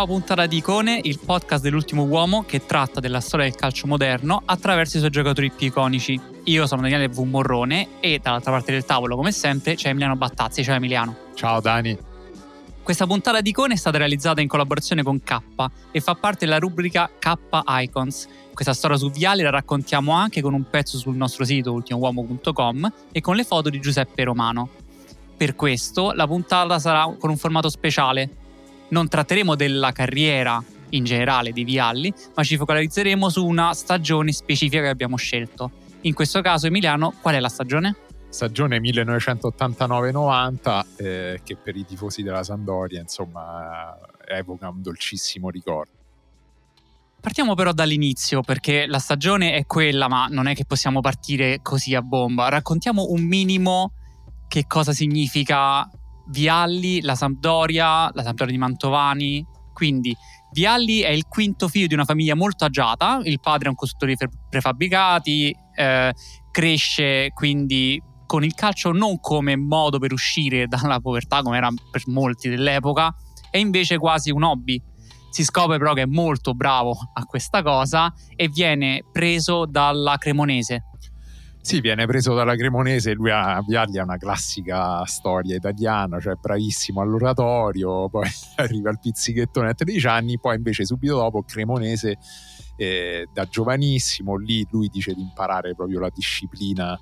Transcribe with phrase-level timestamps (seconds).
[0.00, 4.40] Nuova puntata di Icone, il podcast dell'ultimo uomo che tratta della storia del calcio moderno
[4.46, 6.18] attraverso i suoi giocatori più iconici.
[6.44, 7.18] Io sono Daniele V.
[7.18, 10.64] Morrone e dall'altra parte del tavolo, come sempre, c'è Emiliano Battazzi.
[10.64, 11.14] Ciao Emiliano.
[11.34, 11.98] Ciao Dani.
[12.82, 15.38] Questa puntata di Icone è stata realizzata in collaborazione con K
[15.90, 18.26] e fa parte della rubrica K Icons.
[18.54, 23.20] Questa storia su Viali la raccontiamo anche con un pezzo sul nostro sito ultimouomo.com e
[23.20, 24.70] con le foto di Giuseppe Romano.
[25.36, 28.36] Per questo la puntata sarà con un formato speciale,
[28.90, 34.82] non tratteremo della carriera in generale di Vialli, ma ci focalizzeremo su una stagione specifica
[34.82, 35.70] che abbiamo scelto.
[36.02, 37.96] In questo caso, Emiliano, qual è la stagione?
[38.28, 45.98] Stagione 1989-90, eh, che per i tifosi della Sandoria, insomma, evoca un dolcissimo ricordo.
[47.20, 51.94] Partiamo però dall'inizio, perché la stagione è quella, ma non è che possiamo partire così
[51.94, 52.48] a bomba.
[52.48, 53.92] Raccontiamo un minimo
[54.48, 55.86] che cosa significa
[56.26, 59.46] Vialli, la Sampdoria, la Sampdoria di Mantovani.
[59.72, 60.14] Quindi
[60.52, 64.16] Vialli è il quinto figlio di una famiglia molto agiata, il padre è un costruttore
[64.16, 66.12] di prefabbricati, eh,
[66.50, 72.02] cresce quindi con il calcio non come modo per uscire dalla povertà come era per
[72.06, 73.14] molti dell'epoca,
[73.50, 74.80] è invece quasi un hobby.
[75.30, 80.89] Si scopre però che è molto bravo a questa cosa e viene preso dalla Cremonese,
[81.62, 87.02] sì, viene preso dalla Cremonese, lui a Vialli ha una classica storia italiana, cioè bravissimo
[87.02, 92.16] all'oratorio, poi arriva al pizzichettone a 13 anni, poi invece subito dopo Cremonese
[92.76, 96.98] eh, da giovanissimo, lì lui dice di imparare proprio la disciplina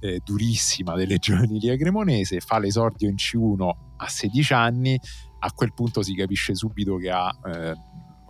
[0.00, 5.00] eh, durissima delle giovanili Cremonese, fa l'esordio in C1 a 16 anni,
[5.40, 7.74] a quel punto si capisce subito che ha eh,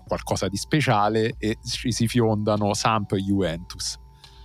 [0.07, 4.03] qualcosa di speciale e ci si fiondano Samp e Juventus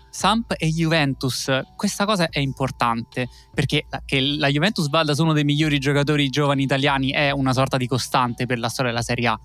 [0.09, 5.43] Samp e Juventus, questa cosa è importante perché che la Juventus vada su uno dei
[5.43, 9.39] migliori giocatori giovani italiani è una sorta di costante per la storia della Serie A,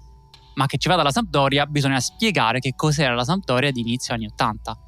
[0.54, 4.26] ma che ci vada la Sampdoria bisogna spiegare che cos'era la Sampdoria di inizio anni
[4.26, 4.78] 80.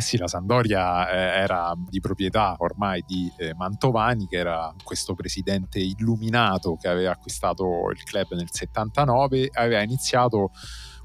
[0.00, 5.14] Eh sì, la Sampdoria eh, era di proprietà ormai di eh, Mantovani, che era questo
[5.14, 10.52] presidente illuminato che aveva acquistato il club nel 79 e aveva iniziato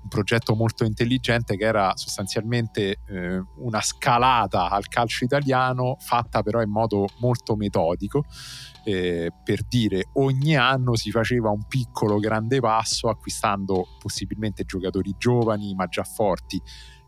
[0.06, 6.62] un progetto molto intelligente che era sostanzialmente eh, una scalata al calcio italiano fatta però
[6.62, 8.24] in modo molto metodico.
[8.84, 15.74] Eh, per dire ogni anno si faceva un piccolo grande passo acquistando possibilmente giocatori giovani
[15.74, 16.62] ma già forti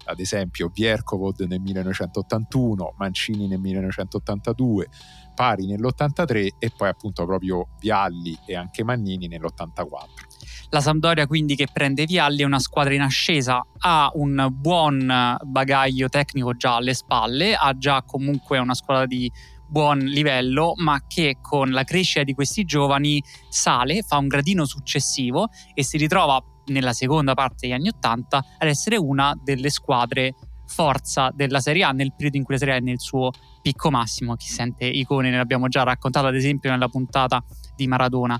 [0.07, 4.88] ad esempio Vierkovod nel 1981, Mancini nel 1982,
[5.36, 10.26] Pari nell'83 e poi appunto proprio Vialli e anche Mannini nell'84.
[10.69, 16.09] La Sampdoria quindi che prende Vialli è una squadra in ascesa, ha un buon bagaglio
[16.09, 19.31] tecnico già alle spalle, ha già comunque una squadra di
[19.68, 25.50] buon livello, ma che con la crescita di questi giovani sale, fa un gradino successivo
[25.74, 30.34] e si ritrova nella seconda parte degli anni Ottanta ad essere una delle squadre
[30.68, 33.31] forza della Serie A nel periodo in cui la Serie A è nel suo
[33.62, 34.36] picco massimo.
[34.36, 37.44] Chi sente icone ne abbiamo già raccontato ad esempio nella puntata
[37.75, 38.40] di Maradona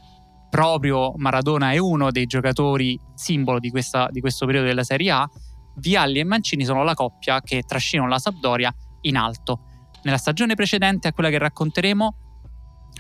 [0.50, 5.30] proprio Maradona è uno dei giocatori simbolo di, questa, di questo periodo della Serie A,
[5.76, 9.62] Vialli e Mancini sono la coppia che trascinano la Sampdoria in alto.
[10.04, 12.16] Nella stagione precedente a quella che racconteremo,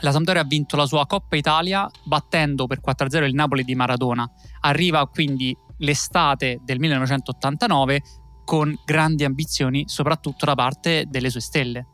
[0.02, 4.30] la Sampdoria ha vinto la sua Coppa Italia battendo per 4-0 il Napoli di Maradona.
[4.62, 8.02] Arriva quindi l'estate del 1989
[8.46, 11.88] con grandi ambizioni, soprattutto da parte delle sue stelle.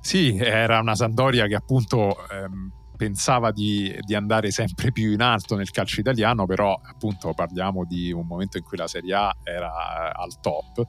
[0.00, 5.56] Sì, era una Sampdoria che appunto ehm, pensava di, di, andare sempre più in alto
[5.56, 10.12] nel calcio italiano, però appunto parliamo di un momento in cui la Serie A era
[10.14, 10.84] al top.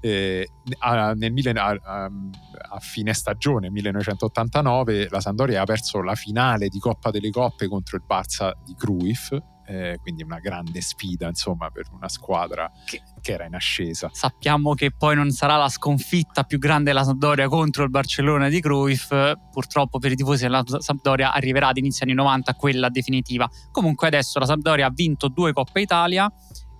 [0.00, 0.46] Eh,
[0.80, 7.10] a, nel, a, a, fine stagione 1989 la Sandoria ha perso la finale di Coppa
[7.10, 9.34] delle Coppe contro il Barça di Cruyff
[9.66, 14.08] eh, quindi una grande sfida insomma per una squadra che, che, era in ascesa.
[14.12, 18.60] Sappiamo che poi non sarà la sconfitta più grande della Sampdoria contro il Barcellona di
[18.60, 19.12] Cruyff,
[19.50, 23.48] purtroppo per i tifosi della Sampdoria arriverà ad inizio anni 90 quella definitiva.
[23.70, 26.32] Comunque adesso la Sampdoria ha vinto due Coppa Italia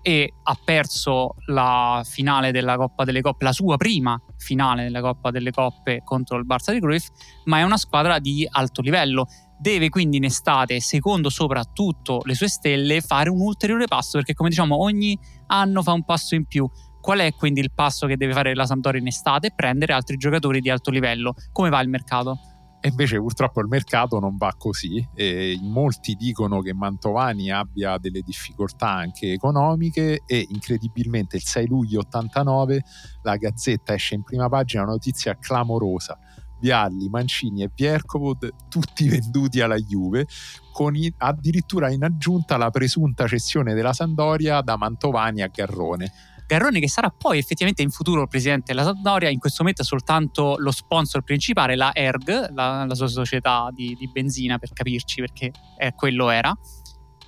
[0.07, 5.33] e ha perso la finale della Coppa delle Coppe, la sua prima finale della Coppa
[5.33, 7.09] delle Coppe contro il Barça di Cruyff,
[7.47, 9.27] ma è una squadra di alto livello
[9.59, 14.49] deve quindi in estate, secondo soprattutto le sue stelle, fare un ulteriore passo perché come
[14.49, 16.69] diciamo ogni anno fa un passo in più.
[17.01, 19.53] Qual è quindi il passo che deve fare la Sampdoria in estate?
[19.55, 21.35] Prendere altri giocatori di alto livello.
[21.53, 22.39] Come va il mercato?
[22.81, 28.21] E invece purtroppo il mercato non va così e molti dicono che Mantovani abbia delle
[28.21, 32.85] difficoltà anche economiche e incredibilmente il 6 luglio 89
[33.23, 36.19] la Gazzetta esce in prima pagina una notizia clamorosa
[36.61, 40.27] Vialli, Mancini e Viercovod tutti venduti alla Juve
[40.73, 46.13] con addirittura in aggiunta la presunta cessione della Sandoria da Mantovani a Garrone.
[46.47, 49.85] Garrone che sarà poi effettivamente in futuro il presidente della Sampdoria, in questo momento è
[49.85, 55.21] soltanto lo sponsor principale, la ERG, la, la sua società di, di, benzina per capirci
[55.21, 56.57] perché è, quello era.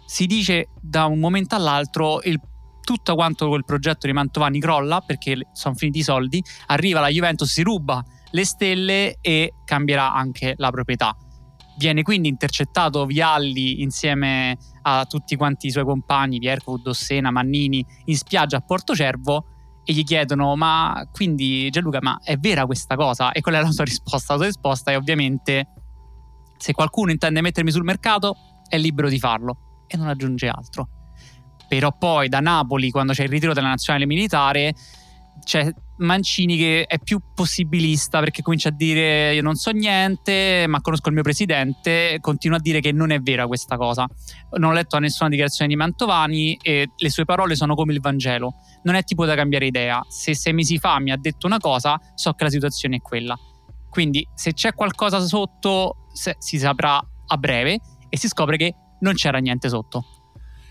[0.07, 2.41] Si dice da un momento all'altro il,
[2.81, 7.51] tutto quanto quel progetto di Mantovani crolla perché sono finiti i soldi, arriva la Juventus,
[7.51, 11.17] si ruba le stelle e cambierà anche la proprietà.
[11.79, 18.17] Viene quindi intercettato Vialli insieme a tutti quanti i suoi compagni, Pierco, Dossena, Mannini, in
[18.17, 19.45] spiaggia a Porto Cervo
[19.85, 23.33] e gli chiedono ma quindi Gianluca ma è vera questa cosa?
[23.33, 24.33] E qual è la sua risposta?
[24.33, 25.69] La sua risposta è ovviamente
[26.57, 28.37] se qualcuno intende mettermi sul mercato
[28.69, 30.89] è libero di farlo e non aggiunge altro.
[31.69, 34.75] Però poi da Napoli quando c'è il ritiro della nazionale militare
[35.45, 40.81] c'è Mancini che è più possibilista perché comincia a dire io non so niente ma
[40.81, 44.07] conosco il mio presidente continua a dire che non è vera questa cosa.
[44.59, 48.55] Non ho letto nessuna dichiarazione di Mantovani e le sue parole sono come il Vangelo.
[48.83, 50.05] Non è tipo da cambiare idea.
[50.09, 53.37] Se sei mesi fa mi ha detto una cosa so che la situazione è quella.
[53.91, 57.79] Quindi se c'è qualcosa sotto si saprà a breve
[58.09, 60.18] e si scopre che non c'era niente sotto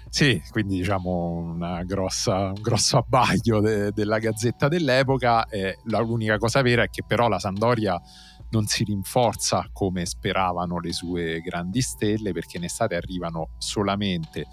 [0.09, 5.45] sì, quindi diciamo grossa, un grosso abbaglio de, della gazzetta dell'epoca.
[5.47, 7.99] Eh, l'unica cosa vera è che però la Sandoria
[8.49, 14.45] non si rinforza come speravano le sue grandi stelle perché in estate arrivano solamente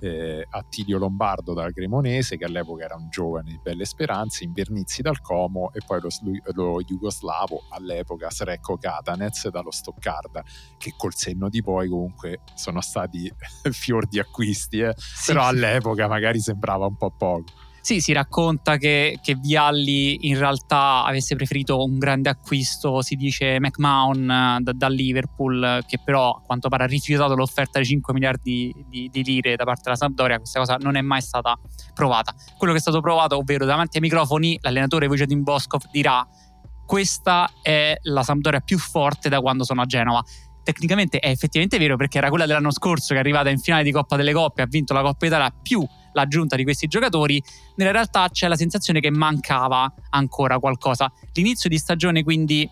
[0.00, 5.20] eh, Attilio Lombardo dal Cremonese, che all'epoca era un giovane di belle speranze, Invernizzi dal
[5.20, 6.08] Como e poi lo,
[6.52, 10.42] lo jugoslavo all'epoca Srecco Katanec dallo Stoccarda,
[10.76, 13.30] che col senno di poi comunque sono stati
[13.70, 14.94] fior di acquisti, eh?
[14.96, 17.66] sì, però all'epoca magari sembrava un po' poco.
[17.88, 23.58] Sì, si racconta che, che, Vialli in realtà avesse preferito un grande acquisto, si dice
[23.58, 28.12] McMahon eh, da, da, Liverpool, che però a quanto pare ha rifiutato l'offerta di 5
[28.12, 30.36] miliardi di, di, lire da parte della Sampdoria.
[30.36, 31.58] Questa cosa non è mai stata
[31.94, 32.34] provata.
[32.58, 36.22] Quello che è stato provato, ovvero davanti ai microfoni, l'allenatore Vojadin Boskov dirà
[36.84, 40.22] questa è la Sampdoria più forte da quando sono a Genova
[40.62, 43.90] tecnicamente è effettivamente vero perché era quella dell'anno scorso che è arrivata in finale di
[43.90, 45.82] Coppa delle Coppe, ha vinto la Coppa Italia più
[46.12, 47.42] l'aggiunta di questi giocatori,
[47.76, 51.10] nella realtà c'è la sensazione che mancava ancora qualcosa.
[51.32, 52.68] L'inizio di stagione quindi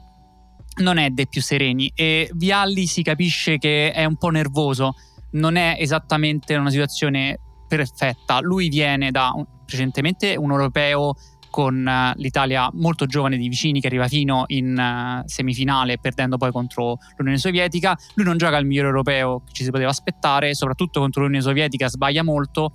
[0.78, 4.94] non è dei più sereni e Vialli si capisce che è un po' nervoso,
[5.32, 8.40] non è esattamente una situazione perfetta.
[8.40, 9.32] Lui viene da
[9.66, 11.14] recentemente un europeo
[11.56, 16.52] con eh, l'Italia molto giovane di vicini che arriva fino in uh, semifinale perdendo poi
[16.52, 17.96] contro l'Unione Sovietica.
[18.14, 21.88] Lui non gioca al migliore europeo che ci si poteva aspettare, soprattutto contro l'Unione Sovietica
[21.88, 22.72] sbaglia molto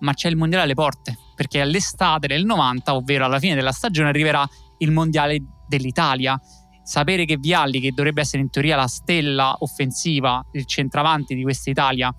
[0.00, 4.08] ma c'è il mondiale alle porte, perché all'estate del 90, ovvero alla fine della stagione,
[4.08, 4.46] arriverà
[4.78, 6.38] il mondiale dell'Italia.
[6.82, 11.70] Sapere che Vialli, che dovrebbe essere in teoria la stella offensiva, il centravanti di questa
[11.70, 12.12] Italia,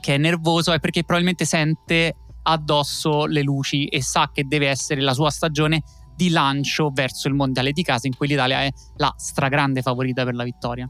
[0.00, 5.00] che è nervoso, è perché probabilmente sente addosso le luci e sa che deve essere
[5.00, 5.82] la sua stagione
[6.14, 10.34] di lancio verso il mondiale di casa, in cui l'Italia è la stragrande favorita per
[10.34, 10.88] la vittoria.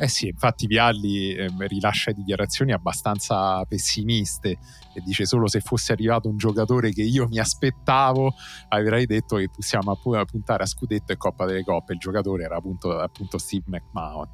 [0.00, 4.50] Eh sì, infatti Vialli eh, rilascia dichiarazioni abbastanza pessimiste
[4.94, 8.32] e dice solo se fosse arrivato un giocatore che io mi aspettavo
[8.68, 11.94] avrei detto che possiamo puntare a scudetto e Coppa delle Coppe.
[11.94, 14.28] Il giocatore era appunto, appunto Steve McMahon.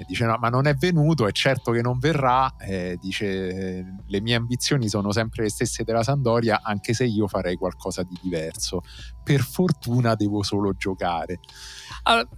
[0.00, 2.56] E dice no, ma non è venuto, è certo che non verrà.
[2.56, 7.54] Eh, dice le mie ambizioni sono sempre le stesse della Sandoria, anche se io farei
[7.54, 8.82] qualcosa di diverso.
[9.22, 11.38] Per fortuna devo solo giocare.
[12.02, 12.28] Allora,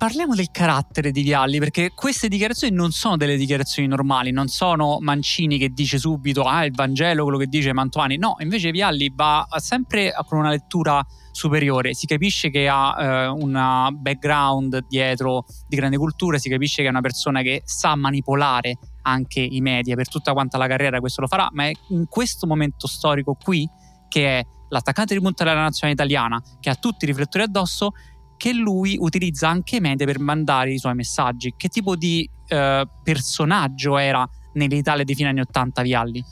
[0.00, 4.96] parliamo del carattere di Vialli, perché queste dichiarazioni non sono delle dichiarazioni normali, non sono
[4.98, 9.46] Mancini che dice subito ah il Vangelo, quello che dice Mantuani, no, invece Vialli va
[9.56, 15.98] sempre con una lettura superiore, si capisce che ha eh, un background dietro di grande
[15.98, 20.32] cultura, si capisce che è una persona che sa manipolare anche i media per tutta
[20.32, 23.68] quanta la carriera, questo lo farà, ma è in questo momento storico qui
[24.08, 27.92] che è l'attaccante di punta della nazionale italiana, che ha tutti i riflettori addosso,
[28.40, 31.52] che lui utilizza anche i media per mandare i suoi messaggi.
[31.58, 36.24] Che tipo di eh, personaggio era nell'Italia di fine anni 80 Vialli?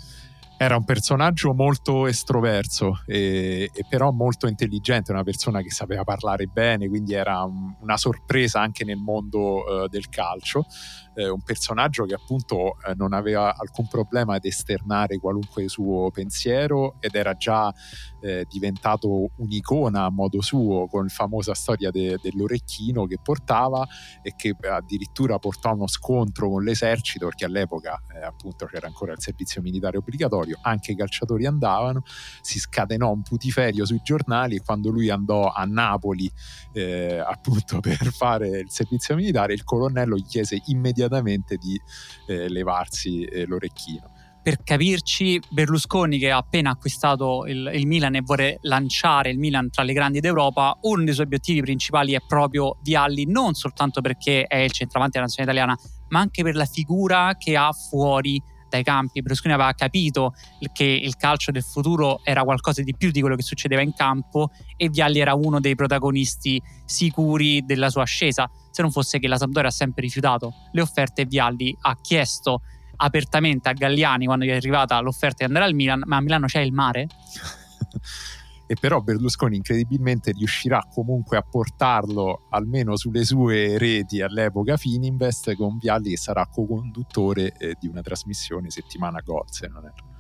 [0.61, 6.47] Era un personaggio molto estroverso e, e, però molto intelligente, una persona che sapeva parlare
[6.47, 10.67] bene, quindi era un, una sorpresa anche nel mondo uh, del calcio.
[11.15, 16.95] Eh, un personaggio che appunto eh, non aveva alcun problema ad esternare qualunque suo pensiero
[17.01, 17.75] ed era già
[18.21, 23.85] eh, diventato un'icona a modo suo con la famosa storia de- dell'orecchino che portava
[24.23, 29.21] e che addirittura portò uno scontro con l'esercito perché all'epoca eh, appunto c'era ancora il
[29.21, 32.03] servizio militare obbligatorio territorio, anche i calciatori andavano,
[32.41, 36.31] si scatenò un putiferio sui giornali e quando lui andò a Napoli
[36.73, 41.81] eh, appunto per fare il servizio militare il colonnello gli chiese immediatamente di
[42.27, 44.17] eh, levarsi eh, l'orecchino.
[44.41, 49.69] Per capirci, Berlusconi che ha appena acquistato il, il, Milan e vuole lanciare il Milan
[49.69, 54.45] tra le grandi d'Europa, uno dei suoi obiettivi principali è proprio Vialli, non soltanto perché
[54.45, 55.79] è il centravanti della nazione italiana,
[56.11, 59.21] ma anche per la figura che ha fuori dai campi.
[59.21, 60.35] Berlusconi aveva capito
[60.73, 64.51] che il calcio del futuro era qualcosa di più di quello che succedeva in campo
[64.77, 68.49] e Vialli era uno dei protagonisti sicuri della sua ascesa.
[68.71, 72.63] Se non fosse che la Sampdoria ha sempre rifiutato le offerte, Vialli ha chiesto
[72.97, 76.47] apertamente a Galliani quando gli è arrivata l'offerta di andare al Milan, ma a Milano
[76.47, 77.07] c'è il mare?
[78.71, 85.79] e però Berlusconi incredibilmente riuscirà comunque a portarlo almeno sulle sue reti all'epoca Fininvest con
[85.79, 90.17] Vialli che sarà co-conduttore eh, di una trasmissione settimana gol se non erro.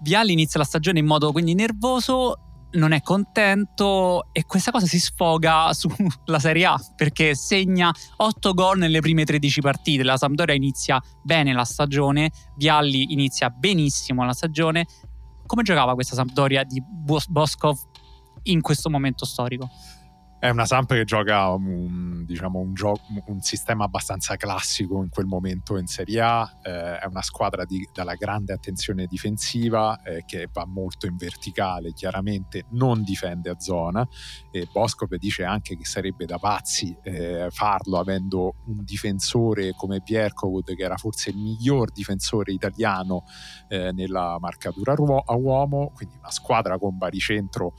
[0.00, 2.40] Vialli inizia la stagione in modo quindi nervoso
[2.72, 8.78] non è contento e questa cosa si sfoga sulla Serie A perché segna 8 gol
[8.78, 10.02] nelle prime 13 partite.
[10.02, 14.86] La Sampdoria inizia bene la stagione, Vialli inizia benissimo la stagione.
[15.46, 17.78] Come giocava questa Sampdoria di Boskov
[18.44, 19.68] in questo momento storico?
[20.38, 25.24] È una Samp che gioca un, diciamo, un, gio- un, sistema abbastanza classico in quel
[25.24, 30.48] momento in Serie A, eh, è una squadra di, dalla grande attenzione difensiva eh, che
[30.52, 34.06] va molto in verticale, chiaramente non difende a zona.
[34.50, 40.74] E Boscov dice anche che sarebbe da pazzi eh, farlo avendo un difensore come Bierkovud
[40.74, 43.24] che era forse il miglior difensore italiano
[43.68, 47.72] eh, nella marcatura a uomo, quindi una squadra con baricentro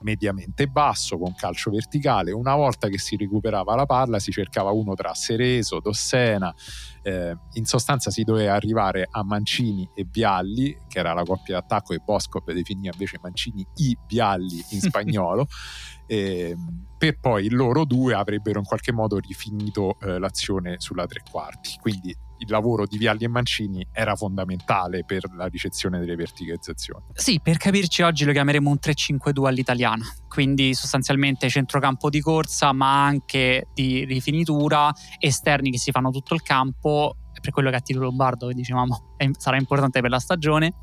[0.00, 2.32] mediamente basso, con calcio verticale.
[2.32, 6.54] Una volta che si recuperava la palla si cercava uno tra Sereso, Dossena,
[7.02, 11.94] eh, in sostanza si doveva arrivare a Mancini e Bialli, che era la coppia d'attacco
[11.94, 15.46] e Boscop definiva invece Mancini i Bialli in spagnolo.
[16.06, 16.56] eh,
[16.98, 21.76] per poi loro due avrebbero in qualche modo rifinito eh, l'azione sulla tre quarti.
[21.80, 27.04] Quindi il lavoro di Vialli e Mancini era fondamentale per la ricezione delle verticalizzazioni.
[27.12, 33.04] Sì, per capirci oggi lo chiameremo un 3-5-2 all'italiana, quindi sostanzialmente centrocampo di corsa ma
[33.04, 38.00] anche di rifinitura, esterni che si fanno tutto il campo, per quello che a tiro
[38.00, 40.74] Lombardo che dicevamo sarà importante per la stagione,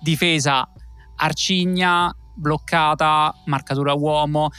[0.00, 0.68] difesa
[1.16, 4.50] arcigna, bloccata, marcatura uomo,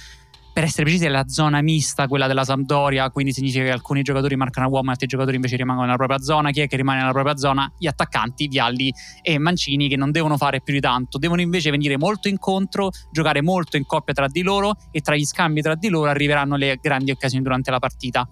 [0.58, 4.36] per essere precisi è la zona mista, quella della Sampdoria, quindi significa che alcuni giocatori
[4.36, 6.50] marcano uomo e altri giocatori invece rimangono nella propria zona.
[6.50, 7.72] Chi è che rimane nella propria zona?
[7.78, 11.96] Gli attaccanti, Vialli e Mancini, che non devono fare più di tanto, devono invece venire
[11.96, 15.90] molto incontro, giocare molto in coppia tra di loro e tra gli scambi tra di
[15.90, 18.28] loro arriveranno le grandi occasioni durante la partita.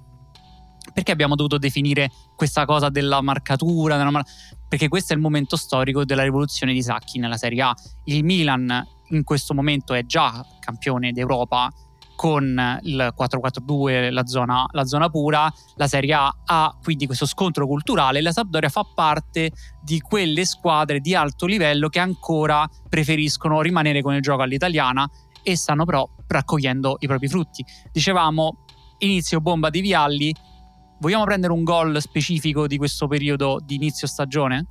[0.96, 3.98] Perché abbiamo dovuto definire questa cosa della marcatura?
[3.98, 4.25] Della mar-
[4.67, 7.74] perché questo è il momento storico della rivoluzione di Sacchi nella Serie A.
[8.05, 11.72] Il Milan in questo momento è già campione d'Europa
[12.15, 17.67] con il 4-4-2, la zona, la zona pura, la Serie A ha quindi questo scontro
[17.67, 24.01] culturale la Sampdoria fa parte di quelle squadre di alto livello che ancora preferiscono rimanere
[24.01, 25.10] con il gioco all'italiana
[25.43, 27.63] e stanno però raccogliendo i propri frutti.
[27.91, 28.65] Dicevamo,
[29.00, 30.34] inizio bomba di Vialli,
[31.00, 34.67] vogliamo prendere un gol specifico di questo periodo di inizio stagione?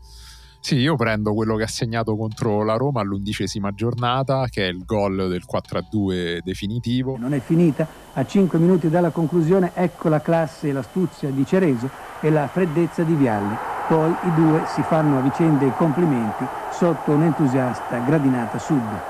[0.65, 4.83] Sì, io prendo quello che ha segnato contro la Roma all'undicesima giornata, che è il
[4.87, 7.19] gol del 4-2 definitivo.
[7.19, 11.91] Non è finita, a 5 minuti dalla conclusione ecco la classe e l'astuzia di Cereso
[12.23, 13.55] e la freddezza di Vialli.
[13.89, 19.01] Poi i due si fanno a vicenda i complimenti sotto un'entusiasta gradinata sud.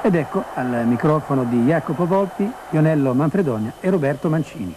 [0.00, 4.74] Ed ecco al microfono di Jacopo Volpi, Ionello Manfredonia e Roberto Mancini.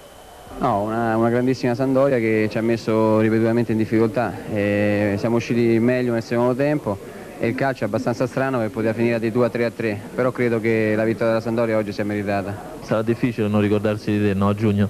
[0.59, 4.33] No, una, una, grandissima Sandoria che ci ha messo ripetutamente in difficoltà.
[4.51, 6.97] E siamo usciti meglio nel secondo tempo
[7.39, 9.99] e il calcio è abbastanza strano che poteva finire di 2 a 3 a 3,
[10.13, 12.55] però credo che la vittoria della Sandoria oggi sia meritata.
[12.81, 14.87] Sarà difficile non ricordarsi di te, no, a giugno?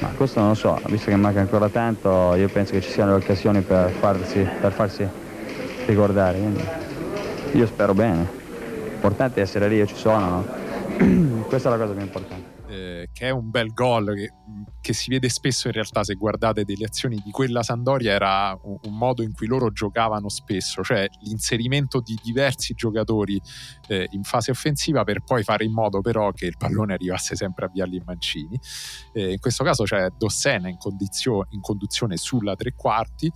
[0.00, 3.12] Ma questo non lo so, visto che manca ancora tanto, io penso che ci siano
[3.12, 5.08] le occasioni per farsi, per farsi
[5.86, 6.38] ricordare.
[6.38, 6.62] Quindi
[7.52, 8.28] io spero bene.
[8.90, 10.44] L'importante è essere lì, io ci sono.
[10.98, 11.44] No?
[11.48, 12.48] Questa è la cosa più importante.
[12.68, 14.30] Eh, che è un bel gol che
[14.80, 18.78] che si vede spesso in realtà se guardate delle azioni di quella Sandoria era un,
[18.82, 23.40] un modo in cui loro giocavano spesso, cioè l'inserimento di diversi giocatori
[23.88, 27.66] eh, in fase offensiva per poi fare in modo però che il pallone arrivasse sempre
[27.66, 28.58] a Vialli e Mancini.
[29.12, 30.78] Eh, in questo caso c'è Dossena in,
[31.50, 33.30] in conduzione sulla tre quarti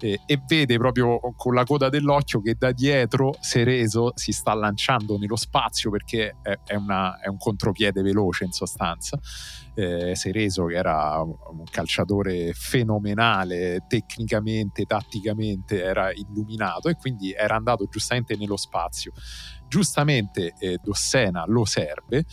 [0.00, 5.18] eh, e vede proprio con la coda dell'occhio che da dietro Sereso si sta lanciando
[5.18, 9.18] nello spazio perché è, è, una, è un contropiede veloce in sostanza.
[9.74, 17.56] Eh, Sereso che era era un calciatore fenomenale, tecnicamente, tatticamente era illuminato e quindi era
[17.56, 19.12] andato giustamente nello spazio.
[19.68, 22.24] Giustamente eh, Dossena lo serve,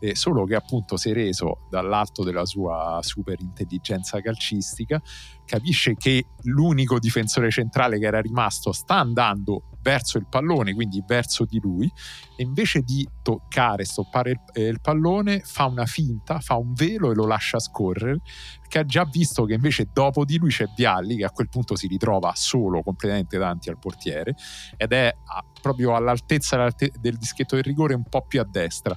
[0.00, 5.00] eh, solo che appunto si è reso dall'alto della sua super intelligenza calcistica,
[5.44, 11.44] capisce che l'unico difensore centrale che era rimasto sta andando verso il pallone, quindi verso
[11.44, 11.90] di lui,
[12.36, 17.10] e invece di toccare, stoppare il, eh, il pallone, fa una finta, fa un velo
[17.10, 18.20] e lo lascia scorrere,
[18.68, 21.74] che ha già visto che invece dopo di lui c'è Vialli, che a quel punto
[21.74, 24.36] si ritrova solo completamente davanti al portiere,
[24.76, 26.68] ed è a, proprio all'altezza
[27.00, 28.96] del dischetto del rigore un po' più a destra.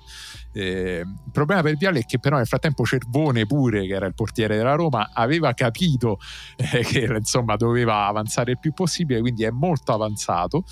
[0.54, 4.14] Eh, il problema per Vialli è che però nel frattempo Cervone pure, che era il
[4.14, 6.20] portiere della Roma, aveva capito
[6.58, 10.64] eh, che insomma doveva avanzare il più possibile, quindi è molto avanzato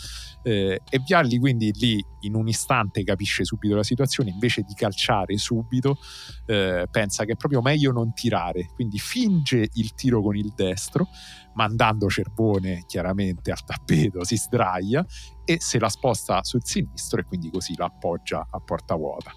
[0.43, 5.37] eh, e Vialli quindi lì in un istante capisce subito la situazione, invece di calciare
[5.37, 5.97] subito
[6.45, 11.07] eh, pensa che è proprio meglio non tirare, quindi finge il tiro con il destro,
[11.53, 15.05] mandando Cervone chiaramente al tappeto, si sdraia
[15.45, 19.31] e se la sposta sul sinistro e quindi così la appoggia a porta vuota.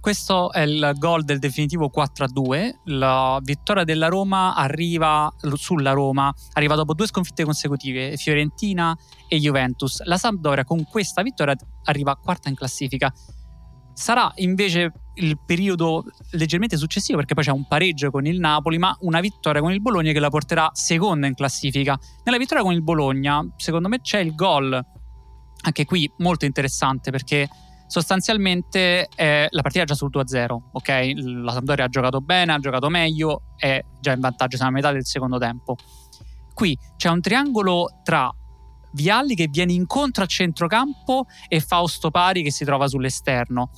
[0.00, 2.70] Questo è il gol del definitivo 4-2.
[2.86, 8.96] La vittoria della Roma arriva sulla Roma, arriva dopo due sconfitte consecutive, Fiorentina
[9.28, 10.02] e Juventus.
[10.04, 11.54] La Sampdoria con questa vittoria
[11.84, 13.12] arriva quarta in classifica.
[13.92, 18.96] Sarà invece il periodo leggermente successivo perché poi c'è un pareggio con il Napoli, ma
[19.00, 21.98] una vittoria con il Bologna che la porterà seconda in classifica.
[22.24, 24.82] Nella vittoria con il Bologna, secondo me c'è il gol,
[25.62, 27.46] anche qui molto interessante perché
[27.90, 31.12] sostanzialmente eh, la partita è già sul 2-0, ok?
[31.42, 34.92] La Sampdoria ha giocato bene, ha giocato meglio, è già in vantaggio, siamo a metà
[34.92, 35.74] del secondo tempo.
[36.54, 38.32] Qui c'è un triangolo tra
[38.92, 43.70] Vialli che viene incontro a centrocampo e Fausto Pari che si trova sull'esterno.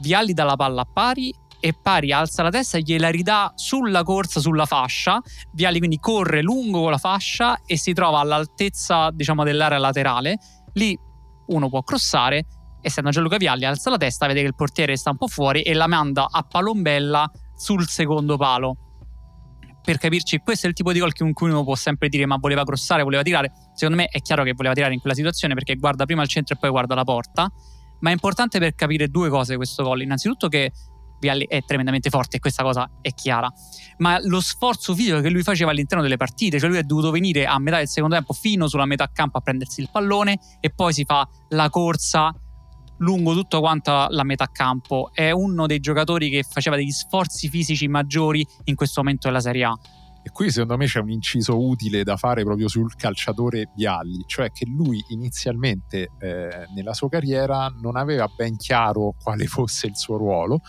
[0.00, 4.02] Vialli dà la palla a Pari e Pari alza la testa e gliela ridà sulla
[4.02, 5.20] corsa, sulla fascia.
[5.52, 10.38] Vialli quindi corre lungo la fascia e si trova all'altezza, diciamo, dell'area laterale.
[10.72, 10.98] Lì
[11.46, 12.44] uno può crossare
[12.82, 15.72] essendo Gianluca Vialli, alza la testa, vede che il portiere sta un po' fuori e
[15.72, 18.76] la manda a palombella sul secondo palo.
[19.82, 22.62] Per capirci, questo è il tipo di gol che uno può sempre dire ma voleva
[22.62, 23.50] crossare, voleva tirare.
[23.74, 26.54] Secondo me è chiaro che voleva tirare in quella situazione perché guarda prima il centro
[26.54, 27.50] e poi guarda la porta.
[28.00, 30.02] Ma è importante per capire due cose questo gol.
[30.02, 30.70] Innanzitutto che
[31.22, 33.48] Vialli è tremendamente forte e questa cosa è chiara.
[33.98, 37.46] Ma lo sforzo fisico che lui faceva all'interno delle partite, cioè lui è dovuto venire
[37.46, 40.92] a metà del secondo tempo fino sulla metà campo a prendersi il pallone e poi
[40.92, 42.34] si fa la corsa
[43.02, 45.10] lungo tutto quanto la metà campo.
[45.12, 49.64] È uno dei giocatori che faceva degli sforzi fisici maggiori in questo momento della Serie
[49.64, 49.78] A.
[50.24, 54.52] E qui secondo me c'è un inciso utile da fare proprio sul calciatore Vialli, cioè
[54.52, 60.16] che lui inizialmente eh, nella sua carriera non aveva ben chiaro quale fosse il suo
[60.16, 60.60] ruolo.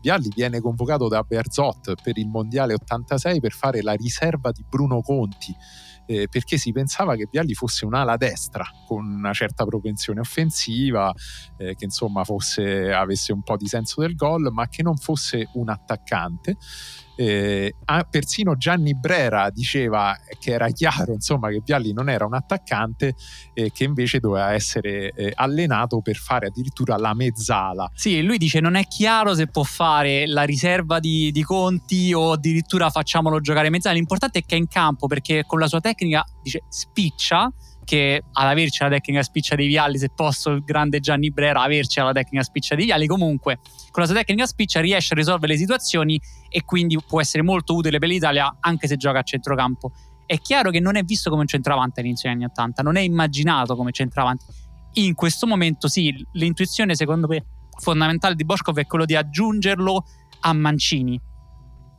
[0.00, 5.00] Vialli viene convocato da Berzot per il Mondiale 86 per fare la riserva di Bruno
[5.00, 5.54] Conti
[6.12, 11.12] eh, perché si pensava che Vialli fosse un'ala destra con una certa propensione offensiva,
[11.56, 15.48] eh, che insomma fosse, avesse un po' di senso del gol, ma che non fosse
[15.54, 16.56] un attaccante.
[17.22, 17.74] Eh,
[18.10, 23.14] persino Gianni Brera diceva che era chiaro insomma, che Vialli non era un attaccante
[23.54, 27.88] e che invece doveva essere eh, allenato per fare addirittura la mezzala.
[27.94, 32.32] Sì, lui dice non è chiaro se può fare la riserva di, di Conti o
[32.32, 33.94] addirittura facciamolo giocare mezzala.
[33.94, 37.52] L'importante è che è in campo perché con la sua tecnica dice spiccia
[37.84, 42.00] che ad averci la tecnica spiccia dei Vialli, se posso il grande Gianni Brera averci
[42.00, 43.58] la tecnica spiccia dei Vialli, comunque
[43.90, 47.74] con la sua tecnica spiccia riesce a risolvere le situazioni e quindi può essere molto
[47.74, 49.92] utile per l'Italia anche se gioca a centrocampo.
[50.26, 53.00] È chiaro che non è visto come un centravanti all'inizio degli anni 80, non è
[53.00, 54.44] immaginato come centravanti.
[54.94, 57.44] In questo momento sì, l'intuizione secondo me
[57.80, 60.04] fondamentale di Boschkov è quello di aggiungerlo
[60.40, 61.20] a Mancini.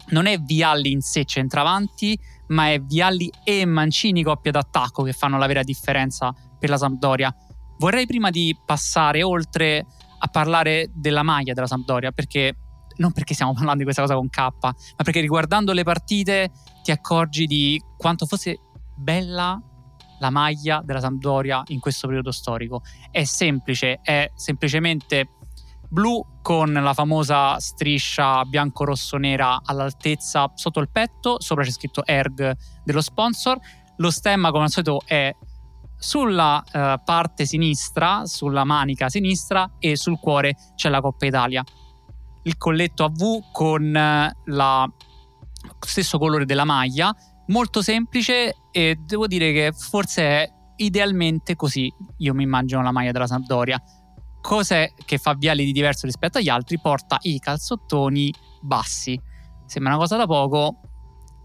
[0.09, 2.17] Non è Vialli in sé centravanti,
[2.53, 7.35] ma è Vialli e Mancini coppia d'attacco che fanno la vera differenza per la Sampdoria.
[7.79, 9.85] Vorrei prima di passare oltre
[10.19, 12.55] a parlare della maglia della Sampdoria, perché
[12.97, 16.51] non perché stiamo parlando di questa cosa con K, ma perché riguardando le partite
[16.83, 18.59] ti accorgi di quanto fosse
[18.95, 19.59] bella
[20.19, 22.83] la maglia della Sampdoria in questo periodo storico.
[23.09, 25.29] È semplice, è semplicemente
[25.93, 32.99] blu con la famosa striscia bianco-rosso-nera all'altezza sotto il petto, sopra c'è scritto ERG dello
[32.99, 33.59] sponsor.
[33.97, 35.33] Lo stemma, come al solito, è
[35.95, 41.63] sulla uh, parte sinistra, sulla manica sinistra e sul cuore c'è la Coppa Italia.
[42.41, 44.91] Il colletto a V con uh, la
[45.79, 47.15] stesso colore della maglia,
[47.47, 53.11] molto semplice e devo dire che forse è idealmente così io mi immagino la maglia
[53.11, 53.81] della Sampdoria
[54.43, 56.77] cos'è che fa Viali di diverso rispetto agli altri?
[56.77, 59.19] Porta i calzottoni bassi.
[59.65, 60.81] sembra una cosa da poco,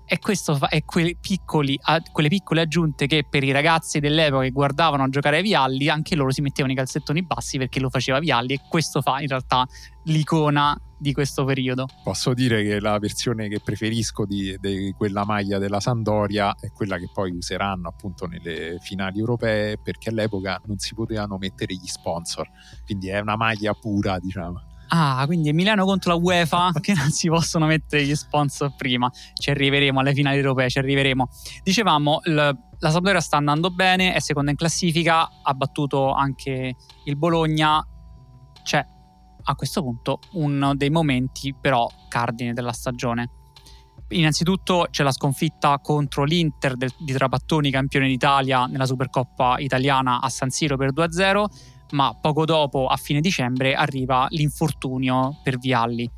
[0.09, 0.83] e questo fa, è
[1.21, 1.79] piccoli,
[2.13, 6.17] quelle piccole aggiunte che per i ragazzi dell'epoca che guardavano a giocare ai Vialli, anche
[6.17, 9.67] loro si mettevano i calzettoni bassi perché lo faceva Vialli e questo fa in realtà
[10.05, 11.87] l'icona di questo periodo.
[12.03, 16.97] Posso dire che la versione che preferisco di, di, quella maglia della Sandoria è quella
[16.97, 22.49] che poi useranno appunto nelle finali europee perché all'epoca non si potevano mettere gli sponsor,
[22.85, 24.68] quindi è una maglia pura diciamo.
[24.89, 29.11] Ah, quindi Emiliano contro la UEFA che non si possono mettere gli sponsor prima.
[29.35, 31.29] Ci arriveremo alle finali europee, ci arriveremo.
[31.63, 36.75] Dicevamo, l- la Sampdoria sta andando bene, è seconda in classifica, ha battuto anche
[37.05, 37.85] il Bologna.
[38.63, 38.85] C'è
[39.43, 43.31] a questo punto uno dei momenti però cardine della stagione.
[44.11, 50.31] Innanzitutto c'è la sconfitta contro l'Inter del, di Trapattoni, campione d'Italia nella Supercoppa italiana a
[50.31, 51.45] San Siro per 2-0
[51.93, 56.11] ma poco dopo, a fine dicembre, arriva l'infortunio per Vialli.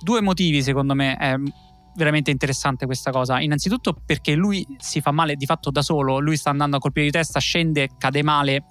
[0.00, 1.34] Due motivi, secondo me, è
[1.96, 3.40] veramente interessante questa cosa.
[3.40, 7.06] Innanzitutto perché lui si fa male di fatto da solo, lui sta andando a colpire
[7.06, 8.64] di testa, scende, cade male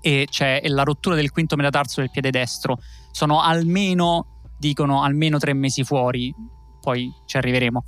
[0.00, 2.78] e c'è la rottura del quinto metatarso del piede destro.
[3.10, 6.32] Sono almeno, dicono, almeno tre mesi fuori,
[6.80, 7.84] poi ci arriveremo.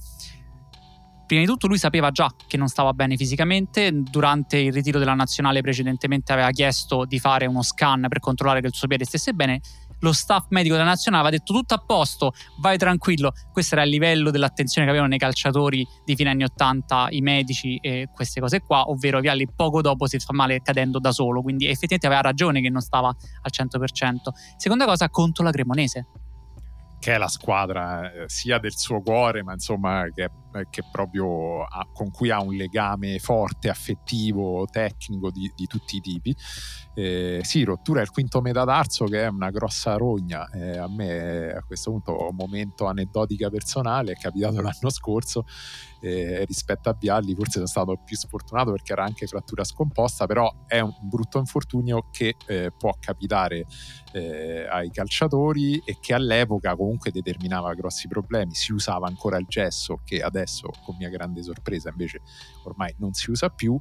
[1.28, 5.12] Prima di tutto lui sapeva già che non stava bene fisicamente, durante il ritiro della
[5.12, 9.34] nazionale precedentemente aveva chiesto di fare uno scan per controllare che il suo piede stesse
[9.34, 9.60] bene,
[10.00, 13.90] lo staff medico della nazionale aveva detto tutto a posto, vai tranquillo, questo era il
[13.90, 18.60] livello dell'attenzione che avevano nei calciatori di fine anni 80, i medici e queste cose
[18.60, 22.62] qua, ovvero Vialli poco dopo si fa male cadendo da solo, quindi effettivamente aveva ragione
[22.62, 24.14] che non stava al 100%.
[24.56, 26.06] Seconda cosa, contro la Cremonese
[26.98, 30.30] che è la squadra eh, sia del suo cuore, ma insomma che,
[30.71, 36.01] che proprio ha, con cui ha un legame forte, affettivo, tecnico di, di tutti i
[36.01, 36.35] tipi.
[36.94, 40.49] Eh, sì, rottura del quinto metatarso che è una grossa rogna.
[40.51, 45.44] Eh, a me a questo punto un momento aneddotica personale, è capitato l'anno scorso
[46.01, 50.64] eh, rispetto a Vialli, forse sono stato più sfortunato perché era anche frattura scomposta, però
[50.66, 53.64] è un brutto infortunio che eh, può capitare
[54.12, 58.55] eh, ai calciatori e che all'epoca comunque determinava grossi problemi.
[58.55, 60.47] Si usava ancora il gesso che adesso
[60.82, 62.20] con mia grande sorpresa invece
[62.64, 63.78] ormai non si usa più.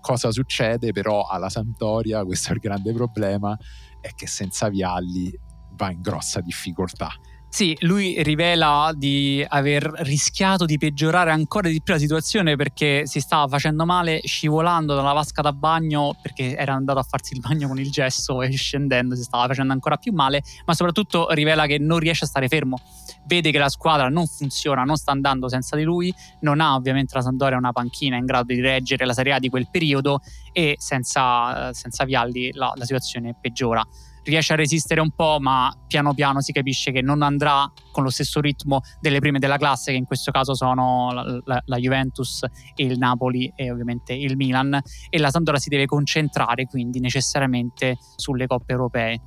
[0.00, 2.24] cosa succede però alla Sampdoria?
[2.24, 3.56] Questo è il grande problema,
[4.00, 5.32] è che senza Vialli
[5.76, 7.10] va in grossa difficoltà.
[7.54, 13.20] Sì, lui rivela di aver rischiato di peggiorare ancora di più la situazione perché si
[13.20, 17.68] stava facendo male scivolando dalla vasca da bagno perché era andato a farsi il bagno
[17.68, 21.78] con il gesso e scendendo si stava facendo ancora più male, ma soprattutto rivela che
[21.78, 22.80] non riesce a stare fermo.
[23.24, 27.14] Vede che la squadra non funziona, non sta andando senza di lui, non ha ovviamente
[27.14, 30.74] la Sandoria una panchina in grado di reggere la Serie A di quel periodo e
[30.78, 33.86] senza, senza Vialli la, la situazione peggiora
[34.24, 38.10] riesce a resistere un po', ma piano piano si capisce che non andrà con lo
[38.10, 42.44] stesso ritmo delle prime della classe, che in questo caso sono la, la, la Juventus
[42.76, 48.46] il Napoli e ovviamente il Milan, e la Sampdoria si deve concentrare quindi necessariamente sulle
[48.46, 49.20] coppe europee.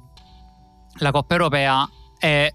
[0.99, 2.49] La Coppa Europea è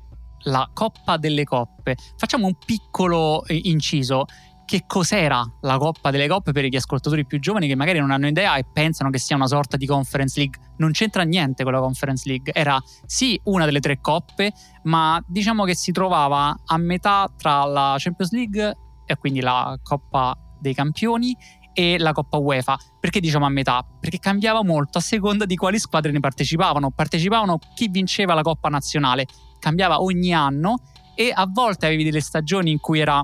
[0.45, 1.97] la Coppa delle Coppe.
[2.17, 4.25] Facciamo un piccolo eh, inciso
[4.65, 8.27] che cos'era la Coppa delle Coppe per gli ascoltatori più giovani che magari non hanno
[8.27, 10.61] idea e pensano che sia una sorta di Conference League.
[10.79, 12.53] Non c'entra niente con la Conference League.
[12.55, 14.53] Era sì una delle tre coppe,
[14.85, 20.37] ma diciamo che si trovava a metà tra la Champions League e quindi la Coppa
[20.59, 21.37] dei Campioni
[21.73, 22.79] e la Coppa UEFA.
[23.01, 23.85] Perché diciamo a metà?
[24.01, 26.91] Perché cambiava molto a seconda di quali squadre ne partecipavano.
[26.91, 29.27] Partecipavano chi vinceva la Coppa nazionale,
[29.59, 30.77] cambiava ogni anno
[31.15, 33.23] e a volte avevi delle stagioni in cui era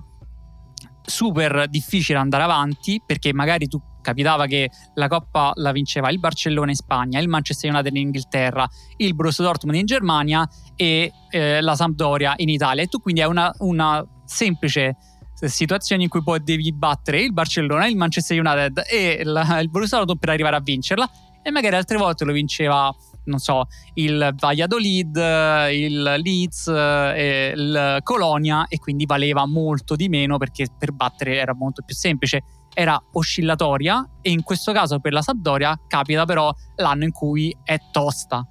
[1.09, 6.71] super difficile andare avanti perché magari tu capitava che la Coppa la vinceva il Barcellona
[6.71, 8.67] in Spagna, il Manchester United in Inghilterra,
[8.97, 12.83] il Borussia Dortmund in Germania e eh, la Sampdoria in Italia.
[12.83, 14.97] E tu quindi hai una, una semplice
[15.35, 19.99] situazione in cui poi devi battere il Barcellona, il Manchester United e la, il Borussia
[19.99, 21.09] Dortmund per arrivare a vincerla
[21.43, 22.95] e magari altre volte lo vinceva
[23.29, 25.17] non so, il Valladolid,
[25.71, 31.55] il Leeds, eh, il Colonia e quindi valeva molto di meno perché per battere era
[31.55, 32.43] molto più semplice.
[32.75, 37.79] Era oscillatoria e in questo caso per la Sampdoria capita però l'anno in cui è
[37.91, 38.47] tosta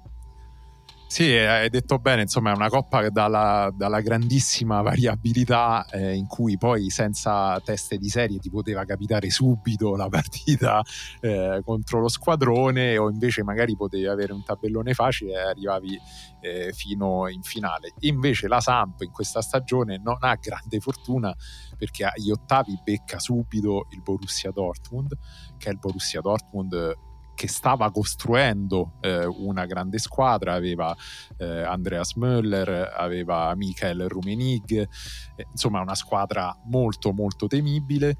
[1.08, 6.58] sì, hai detto bene, insomma è una coppa dalla, dalla grandissima variabilità eh, in cui
[6.58, 10.82] poi senza teste di serie ti poteva capitare subito la partita
[11.20, 15.98] eh, contro lo squadrone o invece magari potevi avere un tabellone facile e arrivavi
[16.42, 17.94] eh, fino in finale.
[18.00, 21.34] Invece la Samp in questa stagione non ha grande fortuna
[21.78, 25.16] perché agli ottavi becca subito il Borussia Dortmund,
[25.56, 27.06] che è il Borussia Dortmund
[27.38, 30.92] che stava costruendo eh, una grande squadra, aveva
[31.36, 38.16] eh, Andreas Möller, aveva Michael Rumenig, eh, insomma una squadra molto molto temibile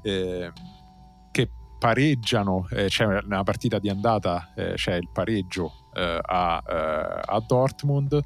[0.00, 0.50] eh,
[1.30, 8.18] che pareggiano, eh, c'è nella partita di andata eh, c'è il pareggio a, a, Dortmund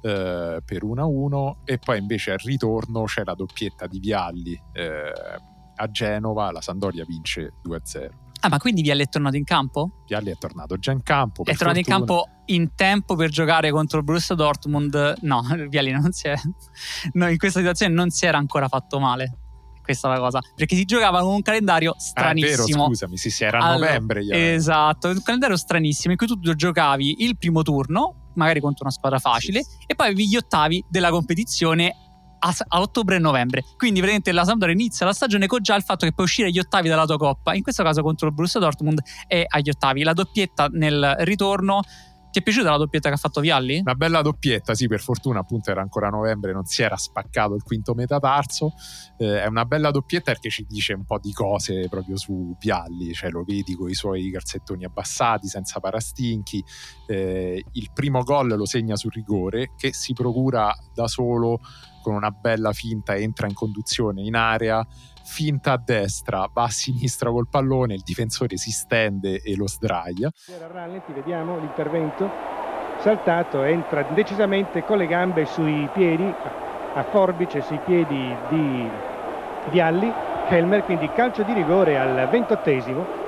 [0.00, 4.62] per 1-1 e poi invece al ritorno c'è la doppietta di Vialli
[5.74, 8.27] a Genova, la Sandoria vince 2-0.
[8.40, 10.02] Ah, ma quindi Vialli è tornato in campo?
[10.06, 11.42] Vialli è tornato già in campo.
[11.44, 11.96] È tornato fortuna.
[11.96, 15.16] in campo in tempo per giocare contro il Borussia Dortmund?
[15.22, 16.34] No, Vialli non si è.
[17.12, 19.38] No, in questa situazione non si era ancora fatto male.
[19.82, 20.40] Questa è la cosa.
[20.54, 22.50] Perché si giocava con un calendario stranissimo.
[22.50, 24.52] Ah, è vero, scusami, sì, sì, era a allora, novembre.
[24.54, 29.18] Esatto, un calendario stranissimo in cui tu giocavi il primo turno, magari contro una squadra
[29.18, 29.70] facile, sì.
[29.86, 32.07] e poi avevi gli ottavi della competizione
[32.38, 33.62] a, a, ottobre e novembre.
[33.76, 36.58] Quindi, praticamente la Sampdoria inizia la stagione con già il fatto che puoi uscire agli
[36.58, 37.54] ottavi dalla tua coppa.
[37.54, 40.02] In questo caso contro il Borussia Dortmund è agli ottavi.
[40.02, 41.82] La doppietta nel ritorno.
[42.30, 43.78] Ti è piaciuta la doppietta che ha fatto Vialli?
[43.78, 47.62] Una bella doppietta, sì, per fortuna appunto era ancora novembre, non si era spaccato il
[47.62, 48.74] quinto metatarso.
[49.16, 53.14] Eh, è una bella doppietta perché ci dice un po' di cose proprio su Vialli,
[53.14, 56.62] cioè lo vedi con i suoi calzettoni abbassati, senza parastinchi.
[57.06, 61.60] Eh, il primo gol lo segna sul rigore che si procura da solo
[62.08, 64.82] con una bella finta entra in conduzione in area,
[65.22, 70.30] finta a destra, va a sinistra col pallone, il difensore si stende e lo sdraia.
[70.72, 72.30] Rallenti, vediamo l'intervento
[73.00, 76.24] saltato, entra decisamente con le gambe sui piedi,
[76.94, 78.88] a forbice sui piedi di
[79.68, 80.10] Vialli,
[80.48, 83.26] Helmer, quindi calcio di rigore al ventottesimo.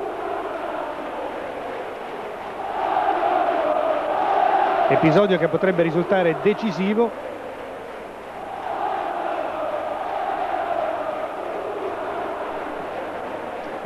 [4.88, 7.29] Episodio che potrebbe risultare decisivo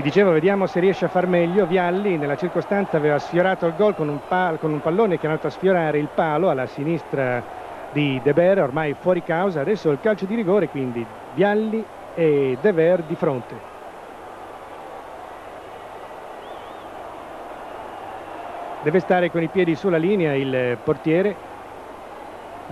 [0.05, 1.65] dicevo, vediamo se riesce a far meglio.
[1.65, 4.21] Vialli nella circostanza aveva sfiorato il gol con un,
[4.59, 7.43] con un pallone che è andato a sfiorare il palo alla sinistra
[7.91, 9.63] di De Beer, ormai fuori causa.
[9.63, 11.83] Adesso il calcio di rigore, quindi Vialli
[12.15, 13.73] e De Beer di fronte.
[18.83, 21.35] Deve stare con i piedi sulla linea il portiere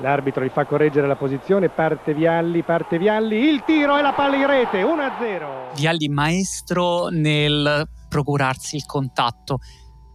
[0.01, 4.37] L'arbitro gli fa correggere la posizione, parte Vialli, parte Vialli, il tiro e la palla
[4.37, 5.75] in rete, 1-0.
[5.77, 9.59] Vialli maestro nel procurarsi il contatto.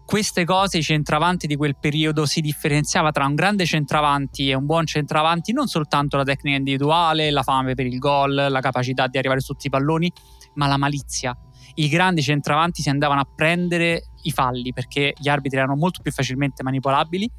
[0.04, 4.66] Queste cose i centravanti di quel periodo si differenziava tra un grande centravanti e un
[4.66, 9.18] buon centravanti non soltanto la tecnica individuale, la fame per il gol, la capacità di
[9.18, 10.12] arrivare su tutti i palloni,
[10.56, 11.38] ma la malizia.
[11.76, 16.12] I grandi centravanti si andavano a prendere i falli perché gli arbitri erano molto più
[16.12, 17.30] facilmente manipolabili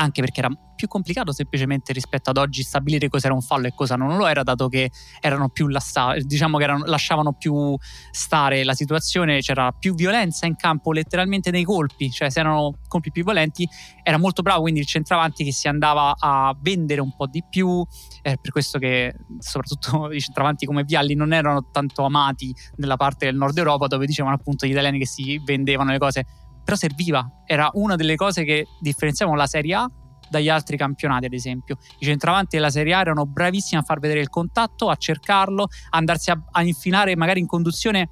[0.00, 3.74] anche perché era più complicato semplicemente rispetto ad oggi stabilire cosa era un fallo e
[3.74, 7.76] cosa non lo era, dato che erano più lassa- diciamo che erano, lasciavano più
[8.10, 13.10] stare la situazione, c'era più violenza in campo letteralmente nei colpi, cioè se erano colpi
[13.10, 13.68] più violenti
[14.02, 17.84] era molto bravo, quindi il centravanti che si andava a vendere un po' di più,
[18.22, 23.26] è per questo che soprattutto i centravanti come Vialli non erano tanto amati nella parte
[23.26, 26.24] del nord Europa dove dicevano appunto gli italiani che si vendevano le cose
[26.70, 29.90] però serviva, era una delle cose che differenziavano la Serie A
[30.28, 31.78] dagli altri campionati, ad esempio.
[31.98, 36.30] I centravanti della Serie A erano bravissimi a far vedere il contatto, a cercarlo, andarsi
[36.30, 38.08] a, a infilare magari in conduzione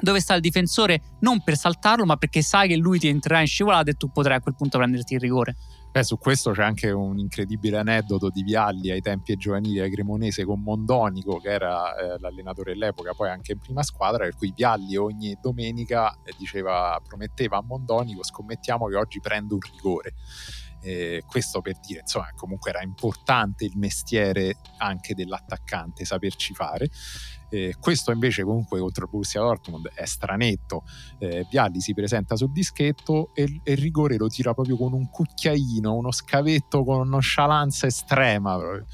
[0.00, 3.46] dove sta il difensore, non per saltarlo, ma perché sai che lui ti entrerà in
[3.46, 5.54] scivolata e tu potrai a quel punto prenderti il rigore.
[5.98, 10.44] Beh, su questo c'è anche un incredibile aneddoto di Vialli ai tempi giovanili a Cremonese
[10.44, 14.94] con Mondonico, che era eh, l'allenatore dell'epoca, poi anche in prima squadra, per cui Vialli
[14.94, 20.14] ogni domenica eh, diceva, prometteva a Mondonico scommettiamo che oggi prendo un rigore.
[20.80, 26.88] Eh, questo per dire, insomma, comunque era importante il mestiere anche dell'attaccante, saperci fare.
[27.50, 30.84] Eh, questo invece comunque contro il Borussia Dortmund è stranetto.
[31.18, 35.08] Eh, Vialli si presenta sul dischetto e, e, il rigore lo tira proprio con un
[35.08, 38.56] cucchiaino, uno scavetto con nonchalance estrema.
[38.58, 38.86] Proprio.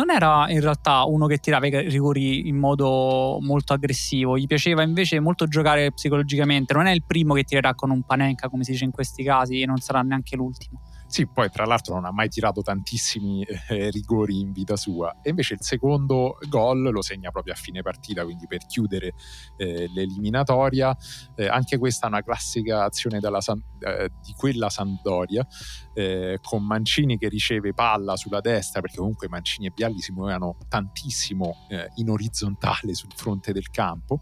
[0.00, 4.82] Non era in realtà uno che tirava i rigori in modo molto aggressivo, gli piaceva
[4.82, 6.72] invece molto giocare psicologicamente.
[6.72, 9.60] Non è il primo che tirerà con un panenka, come si dice in questi casi,
[9.60, 10.80] e non sarà neanche l'ultimo.
[11.10, 15.30] Sì, poi tra l'altro non ha mai tirato tantissimi eh, rigori in vita sua e
[15.30, 19.14] invece il secondo gol lo segna proprio a fine partita, quindi per chiudere
[19.56, 20.96] eh, l'eliminatoria.
[21.34, 25.44] Eh, anche questa è una classica azione San, eh, di quella Sandoria,
[25.94, 30.58] eh, con Mancini che riceve palla sulla destra, perché comunque Mancini e Bialli si muovevano
[30.68, 34.20] tantissimo eh, in orizzontale sul fronte del campo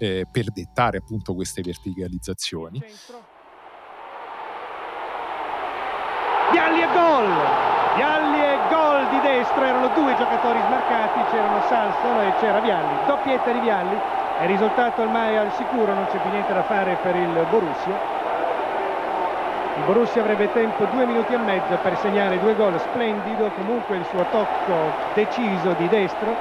[0.00, 2.80] per dettare appunto queste verticalizzazioni.
[2.80, 3.29] Centro
[6.50, 7.58] Vialli e gol!
[7.94, 13.52] Vialli e gol di destra, erano due giocatori smarcati, c'erano Salsano e c'era Vialli, doppietta
[13.52, 14.00] di Vialli
[14.36, 17.98] È risultato ormai al sicuro, non c'è più niente da fare per il Borussia.
[19.76, 24.04] Il Borussia avrebbe tempo due minuti e mezzo per segnare due gol splendido, comunque il
[24.04, 26.36] suo tocco deciso di destro,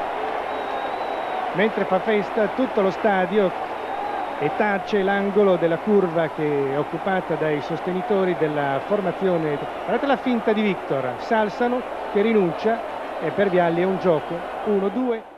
[1.54, 3.69] mentre fa festa tutto lo stadio
[4.40, 9.58] e tace l'angolo della curva che è occupata dai sostenitori della formazione.
[9.58, 11.82] Guardate la finta di Victor, Salsano
[12.14, 14.34] che rinuncia e per Vialli è un gioco
[14.66, 15.38] 1-2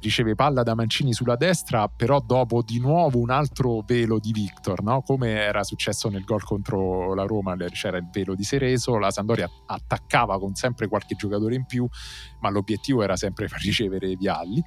[0.00, 4.82] riceve palla da Mancini sulla destra, però dopo di nuovo un altro velo di Victor,
[4.82, 5.02] no?
[5.02, 9.48] come era successo nel gol contro la Roma, c'era il velo di Sereso, la Sandoria
[9.66, 11.86] attaccava con sempre qualche giocatore in più,
[12.40, 14.62] ma l'obiettivo era sempre far ricevere Vialli,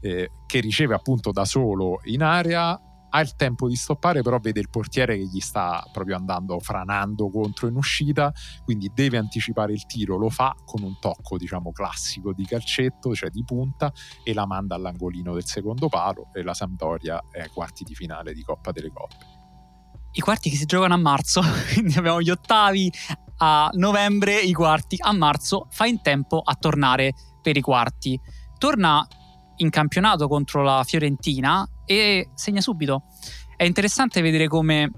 [0.00, 2.78] eh, che riceve appunto da solo in area,
[3.16, 7.30] ha il tempo di stoppare, però vede il portiere che gli sta proprio andando franando
[7.30, 8.32] contro in uscita,
[8.64, 13.30] quindi deve anticipare il tiro, lo fa con un tocco, diciamo, classico di calcetto, cioè
[13.30, 13.90] di punta,
[14.22, 18.34] e la manda all'angolino del secondo palo e la Sampdoria è ai quarti di finale
[18.34, 19.16] di Coppa delle Coppe.
[20.12, 21.40] I quarti che si giocano a marzo,
[21.72, 22.92] quindi abbiamo gli ottavi
[23.38, 28.18] a novembre, i quarti a marzo, fa in tempo a tornare per i quarti.
[28.58, 29.06] Torna
[29.56, 33.04] in campionato contro la Fiorentina e segna subito.
[33.56, 34.90] È interessante vedere come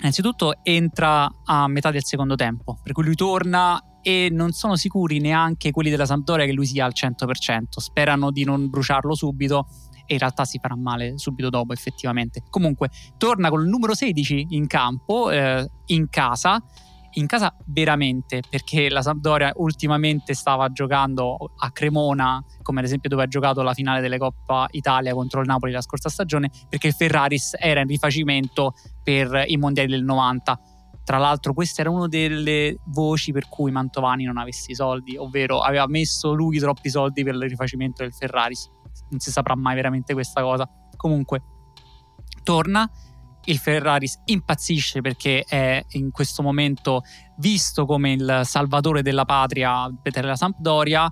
[0.00, 5.18] innanzitutto entra a metà del secondo tempo, per cui lui torna e non sono sicuri
[5.18, 9.66] neanche quelli della Sampdoria che lui sia al 100%, sperano di non bruciarlo subito
[10.06, 12.42] e in realtà si farà male subito dopo effettivamente.
[12.48, 16.62] Comunque torna con il numero 16 in campo, eh, in casa
[17.18, 23.24] in casa veramente, perché la Sampdoria ultimamente stava giocando a Cremona, come ad esempio dove
[23.24, 26.94] ha giocato la finale delle Coppa Italia contro il Napoli la scorsa stagione, perché il
[26.94, 30.60] Ferraris era in rifacimento per i mondiali del 90.
[31.04, 35.60] Tra l'altro questa era una delle voci per cui Mantovani non avesse i soldi, ovvero
[35.60, 38.70] aveva messo lui troppi soldi per il rifacimento del Ferraris.
[39.10, 40.68] Non si saprà mai veramente questa cosa.
[40.96, 41.42] Comunque,
[42.42, 42.90] torna
[43.48, 47.02] il Ferraris impazzisce perché è in questo momento
[47.38, 51.10] visto come il salvatore della patria per la Sampdoria,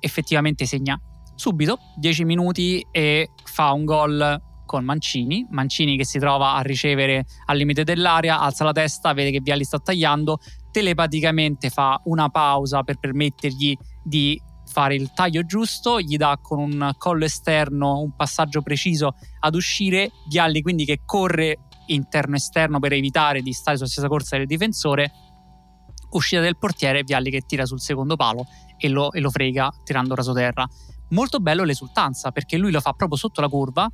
[0.00, 0.98] effettivamente segna
[1.34, 7.24] subito 10 minuti e fa un gol con Mancini, Mancini che si trova a ricevere
[7.44, 10.38] al limite dell'area, alza la testa, vede che Vialli sta tagliando,
[10.72, 14.40] telepaticamente fa una pausa per permettergli di
[14.76, 20.10] fare il taglio giusto, gli dà con un collo esterno un passaggio preciso ad uscire,
[20.28, 25.10] Vialli quindi che corre interno-esterno per evitare di stare sulla stessa corsa del difensore,
[26.10, 28.44] uscita del portiere, Vialli che tira sul secondo palo
[28.76, 30.68] e lo, e lo frega tirando rasoterra.
[31.10, 33.90] Molto bello l'esultanza perché lui lo fa proprio sotto la curva,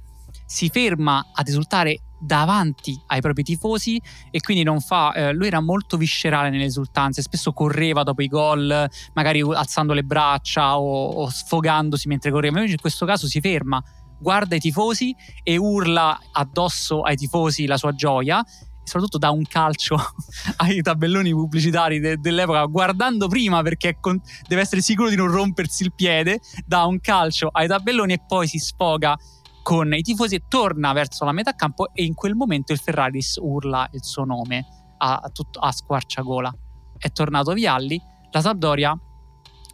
[0.46, 5.60] si ferma ad esultare davanti ai propri tifosi e quindi non fa eh, lui era
[5.60, 11.28] molto viscerale nelle esultanze spesso correva dopo i gol magari alzando le braccia o, o
[11.28, 12.56] sfogandosi mentre correva.
[12.56, 13.82] Invece in questo caso si ferma
[14.18, 18.44] guarda i tifosi e urla addosso ai tifosi la sua gioia
[18.84, 19.96] soprattutto dà un calcio
[20.58, 25.82] ai tabelloni pubblicitari de- dell'epoca guardando prima perché con- deve essere sicuro di non rompersi
[25.82, 29.16] il piede dà un calcio ai tabelloni e poi si sfoga
[29.62, 33.88] con i tifosi torna verso la metà campo e in quel momento il Ferraris urla
[33.92, 34.66] il suo nome
[34.98, 36.52] a, tut- a squarciagola
[36.98, 38.98] è tornato Vialli la Sampdoria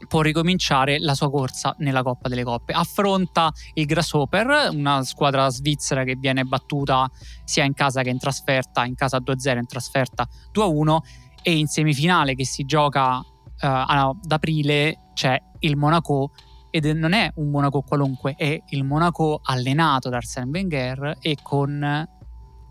[0.07, 2.73] può ricominciare la sua corsa nella Coppa delle Coppe.
[2.73, 7.11] Affronta il Grasshopper, una squadra svizzera che viene battuta
[7.45, 10.99] sia in casa che in trasferta, in casa 2-0, in trasferta 2-1
[11.43, 13.23] e in semifinale che si gioca uh,
[13.61, 16.31] ad aprile c'è il Monaco
[16.71, 22.09] ed non è un Monaco qualunque, è il Monaco allenato da Arsene Wenger e con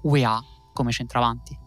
[0.01, 0.39] UEA
[0.73, 1.65] come centravanti.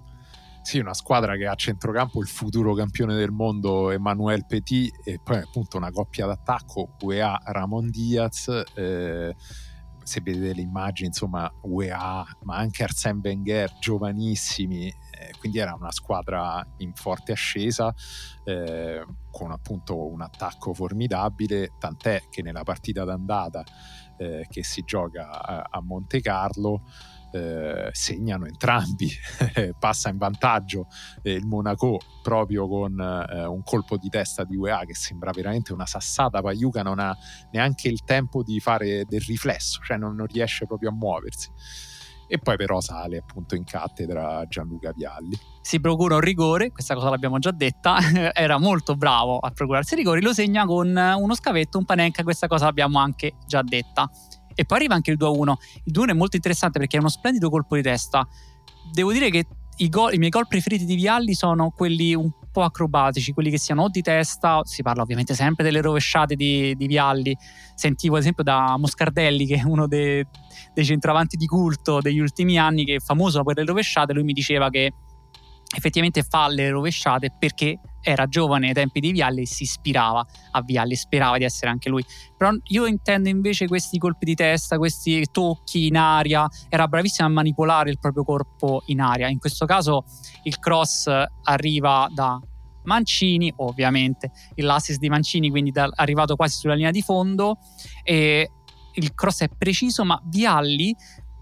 [0.62, 5.18] Sì, una squadra che ha a centrocampo il futuro campione del mondo Emmanuel Petit e
[5.22, 8.64] poi appunto una coppia d'attacco UEA Ramon Diaz.
[8.74, 9.34] Eh,
[10.02, 14.92] se vedete le immagini, insomma, UEA, ma anche Arsène Wenger, giovanissimi,
[15.38, 17.94] quindi era una squadra in forte ascesa,
[18.44, 23.64] eh, con appunto un attacco formidabile, tant'è che nella partita d'andata
[24.18, 26.82] eh, che si gioca a, a Monte Carlo,
[27.32, 29.08] eh, segnano entrambi,
[29.78, 30.88] passa in vantaggio
[31.22, 35.72] eh, il Monaco proprio con eh, un colpo di testa di UEA che sembra veramente
[35.72, 37.16] una sassata, Paiuca non ha
[37.52, 41.50] neanche il tempo di fare del riflesso, cioè non, non riesce proprio a muoversi
[42.30, 45.36] e poi però sale appunto in cattedra Gianluca Vialli.
[45.60, 47.98] Si procura un rigore, questa cosa l'abbiamo già detta,
[48.32, 52.66] era molto bravo a procurarsi rigori, lo segna con uno scavetto, un panenca, questa cosa
[52.66, 54.08] l'abbiamo anche già detta.
[54.54, 55.54] E poi arriva anche il 2-1.
[55.84, 58.26] Il 2-1 è molto interessante perché è uno splendido colpo di testa.
[58.92, 59.46] Devo dire che
[59.78, 63.58] i, gol, i miei gol preferiti di Vialli sono quelli un troppo acrobatici, quelli che
[63.58, 67.36] siano o di testa, si parla ovviamente sempre delle rovesciate di, di Vialli,
[67.74, 70.24] sentivo ad esempio da Moscardelli che è uno dei,
[70.74, 74.32] dei centravanti di culto degli ultimi anni che è famoso per le rovesciate, lui mi
[74.32, 74.92] diceva che
[75.76, 80.62] effettivamente fa le rovesciate perché era giovane ai tempi di Vialli e si ispirava a
[80.62, 82.04] Vialli, sperava di essere anche lui.
[82.36, 87.30] Però io intendo invece questi colpi di testa, questi tocchi in aria, era bravissimo a
[87.30, 89.28] manipolare il proprio corpo in aria.
[89.28, 90.04] In questo caso
[90.44, 91.10] il cross
[91.42, 92.40] arriva da
[92.84, 97.58] Mancini, ovviamente, l'assist di Mancini, quindi da, arrivato quasi sulla linea di fondo
[98.02, 98.50] e
[98.94, 100.96] il cross è preciso, ma Vialli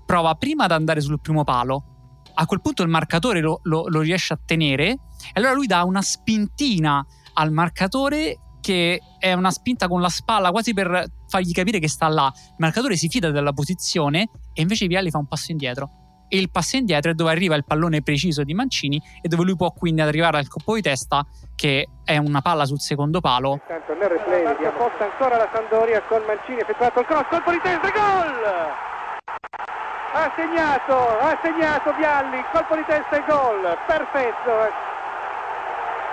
[0.05, 1.97] prova prima ad andare sul primo palo
[2.41, 4.99] a quel punto il marcatore lo, lo, lo riesce a tenere e
[5.34, 10.72] allora lui dà una spintina al marcatore che è una spinta con la spalla quasi
[10.72, 12.30] per fargli capire che sta là.
[12.34, 15.91] Il marcatore si fida della posizione e invece Vialli fa un passo indietro.
[16.28, 19.57] E il passo indietro è dove arriva il pallone preciso di Mancini e dove lui
[19.57, 23.53] può quindi arrivare al colpo di testa che è una palla sul secondo palo.
[23.53, 27.91] Intanto nel replay vediamo ancora la Sandoria con Mancini effettuato il cross, colpo di testa,
[27.91, 29.78] gol!
[30.13, 34.53] Ha segnato, ha segnato Vialli, colpo di testa e gol, perfetto.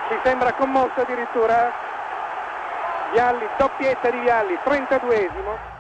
[0.10, 1.72] Ci sembra commosso addirittura.
[3.12, 5.74] Vialli, doppietta di Vialli, 32esimo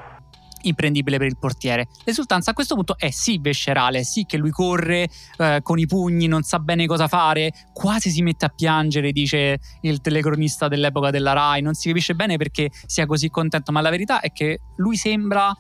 [0.65, 1.87] imprendibile per il portiere.
[2.03, 6.27] L'esultanza a questo punto è sì viscerale, sì che lui corre eh, con i pugni,
[6.27, 11.33] non sa bene cosa fare, quasi si mette a piangere, dice il telecronista dell'epoca della
[11.33, 14.95] Rai, non si capisce bene perché sia così contento, ma la verità è che lui
[14.95, 15.53] sembra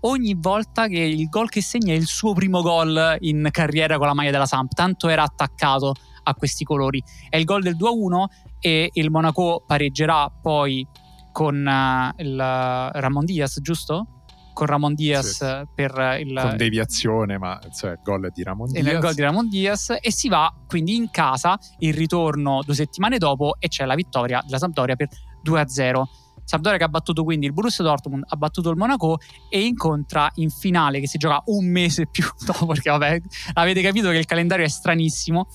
[0.00, 4.06] ogni volta che il gol che segna è il suo primo gol in carriera con
[4.06, 7.02] la maglia della Samp, tanto era attaccato a questi colori.
[7.28, 8.24] È il gol del 2-1
[8.60, 10.86] e il Monaco pareggerà poi
[11.32, 14.06] con uh, il Ramon Diaz, giusto?
[14.52, 15.68] Con Ramon Diaz sì.
[15.74, 18.86] per il con deviazione, ma cioè, il gol di Ramon Diaz.
[18.86, 23.16] Il gol di Ramon Diaz e si va quindi in casa il ritorno due settimane
[23.16, 25.08] dopo e c'è la vittoria della Sampdoria per
[25.46, 26.02] 2-0.
[26.50, 30.50] Sampdoria che ha battuto quindi il Borussia Dortmund, ha battuto il Monaco e incontra in
[30.50, 33.20] finale che si gioca un mese più dopo perché vabbè
[33.52, 35.46] avete capito che il calendario è stranissimo.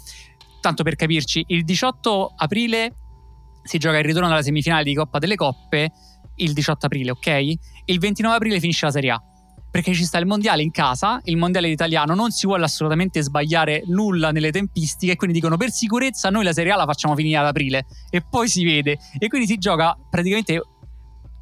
[0.61, 2.93] Tanto per capirci, il 18 aprile
[3.63, 5.91] si gioca il ritorno della semifinale di Coppa delle Coppe,
[6.35, 7.53] il 18 aprile, ok?
[7.85, 9.21] Il 29 aprile finisce la Serie A
[9.75, 13.83] perché ci sta il mondiale in casa, il mondiale italiano, non si vuole assolutamente sbagliare
[13.87, 17.47] nulla nelle tempistiche, quindi dicono per sicurezza noi la Serie A la facciamo finire ad
[17.47, 20.61] aprile e poi si vede e quindi si gioca praticamente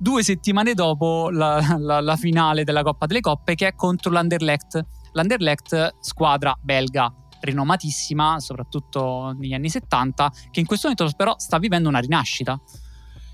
[0.04, 4.86] due settimane dopo la, la, la, finale della Coppa delle Coppe che è contro l'Anderlecht.
[5.14, 11.88] L'Anderlecht, squadra belga rinomatissima, soprattutto negli anni 70, che in questo momento però sta vivendo
[11.88, 12.60] una rinascita.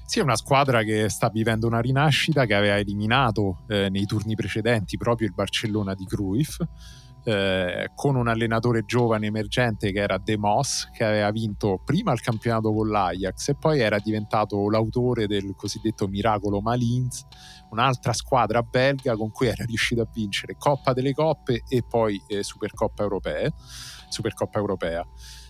[0.05, 4.36] Sì, è una squadra che sta vivendo una rinascita che aveva eliminato eh, nei turni
[4.36, 6.59] precedenti proprio il Barcellona di Cruyff
[7.24, 12.22] eh, con un allenatore giovane emergente che era De Moss, che aveva vinto prima il
[12.22, 17.26] campionato con l'Ajax e poi era diventato l'autore del cosiddetto miracolo Malins,
[17.72, 22.43] un'altra squadra belga con cui era riuscito a vincere Coppa delle Coppe e poi eh,
[22.43, 23.51] Supercoppa Europea.
[24.09, 25.05] Supercoppa Europea.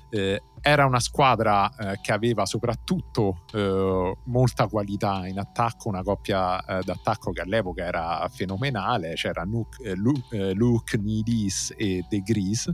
[0.09, 6.63] Eh, era una squadra eh, che aveva soprattutto eh, molta qualità in attacco, una coppia
[6.65, 12.21] eh, d'attacco che all'epoca era fenomenale, c'era Luke, eh, Luke, eh, Luke Nidis e De
[12.21, 12.69] Gris.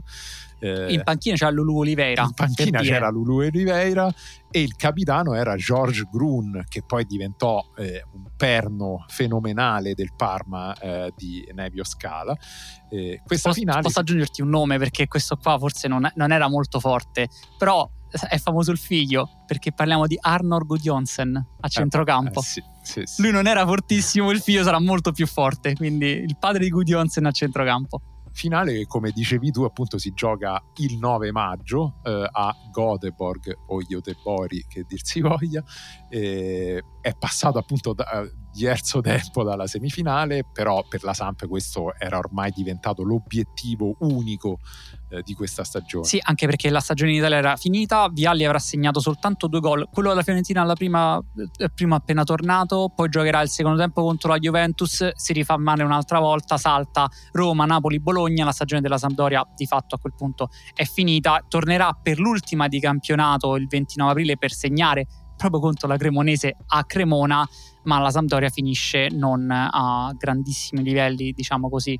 [0.58, 2.22] Eh, in panchina c'era Lulu Oliveira.
[2.22, 4.12] In panchina c'era Lulu Oliveira
[4.50, 10.74] e il capitano era George Grun che poi diventò un perno fenomenale del Parma
[11.14, 12.34] di Nevio Scala.
[12.88, 13.82] questa posso, finale...
[13.82, 17.28] posso aggiungerti un nome perché questo qua forse non, non era molto forte,
[17.58, 17.88] però
[18.28, 22.40] è famoso il figlio perché parliamo di Arnor Gudjonsen a centrocampo.
[22.40, 23.22] Eh, sì, sì, sì.
[23.22, 27.26] Lui non era fortissimo, il figlio sarà molto più forte, quindi il padre di Gudjonsen
[27.26, 28.00] a centrocampo.
[28.36, 33.80] Finale che come dicevi tu appunto si gioca il 9 maggio eh, a Göteborg o
[33.80, 35.64] Göteborg che dir si voglia.
[36.10, 42.16] Eh, è passato appunto da, diverso tempo dalla semifinale, però per la Samp questo era
[42.16, 44.58] ormai diventato l'obiettivo unico
[45.10, 46.06] eh, di questa stagione.
[46.06, 49.88] Sì, anche perché la stagione in Italia era finita, Vialli avrà segnato soltanto due gol,
[49.92, 51.22] quello della Fiorentina alla prima,
[51.58, 55.82] eh, prima appena tornato, poi giocherà il secondo tempo contro la Juventus, si rifà male
[55.82, 60.48] un'altra volta, salta Roma, Napoli, Bologna, la stagione della Sampdoria di fatto a quel punto
[60.74, 65.06] è finita, tornerà per l'ultima di campionato il 29 aprile per segnare
[65.48, 67.46] proprio contro la Cremonese a Cremona,
[67.84, 71.98] ma la Sampdoria finisce non a grandissimi livelli, diciamo così.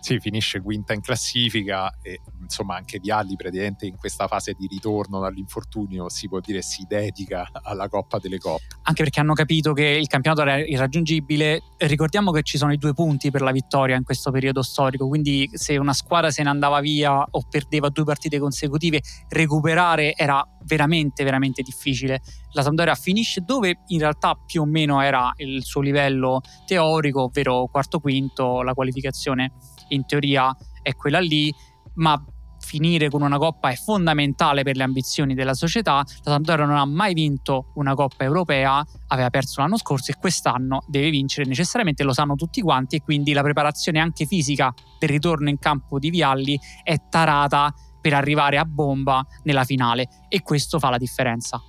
[0.00, 5.20] Sì, finisce quinta in classifica e insomma anche Vialli praticamente in questa fase di ritorno
[5.20, 8.64] dall'infortunio si può dire si dedica alla Coppa delle Coppe.
[8.82, 11.60] Anche perché hanno capito che il campionato era irraggiungibile.
[11.76, 15.48] Ricordiamo che ci sono i due punti per la vittoria in questo periodo storico, quindi
[15.52, 21.24] se una squadra se ne andava via o perdeva due partite consecutive, recuperare era veramente
[21.24, 22.20] veramente difficile.
[22.52, 27.68] La Sampdoria finisce dove in realtà più o meno era il suo livello teorico, ovvero
[27.70, 29.52] quarto quinto, la qualificazione
[29.90, 31.52] in teoria è quella lì,
[31.94, 32.22] ma
[32.60, 36.04] finire con una coppa è fondamentale per le ambizioni della società.
[36.22, 40.82] La Sampdoria non ha mai vinto una coppa europea, aveva perso l'anno scorso e quest'anno
[40.86, 45.48] deve vincere necessariamente, lo sanno tutti quanti e quindi la preparazione anche fisica del ritorno
[45.48, 50.90] in campo di Vialli è tarata per arrivare a bomba nella finale e questo fa
[50.90, 51.60] la differenza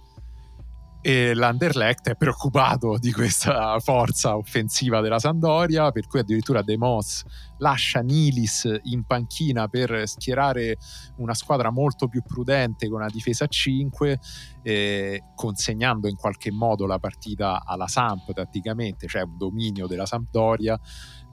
[1.02, 7.24] e l'Anderlecht è preoccupato di questa forza offensiva della Sandoria, per cui addirittura De Moss
[7.58, 10.78] lascia Nilis in panchina per schierare
[11.18, 14.20] una squadra molto più prudente con una difesa a 5,
[14.62, 20.80] eh, consegnando in qualche modo la partita alla Samp tatticamente, cioè un dominio della Sampdoria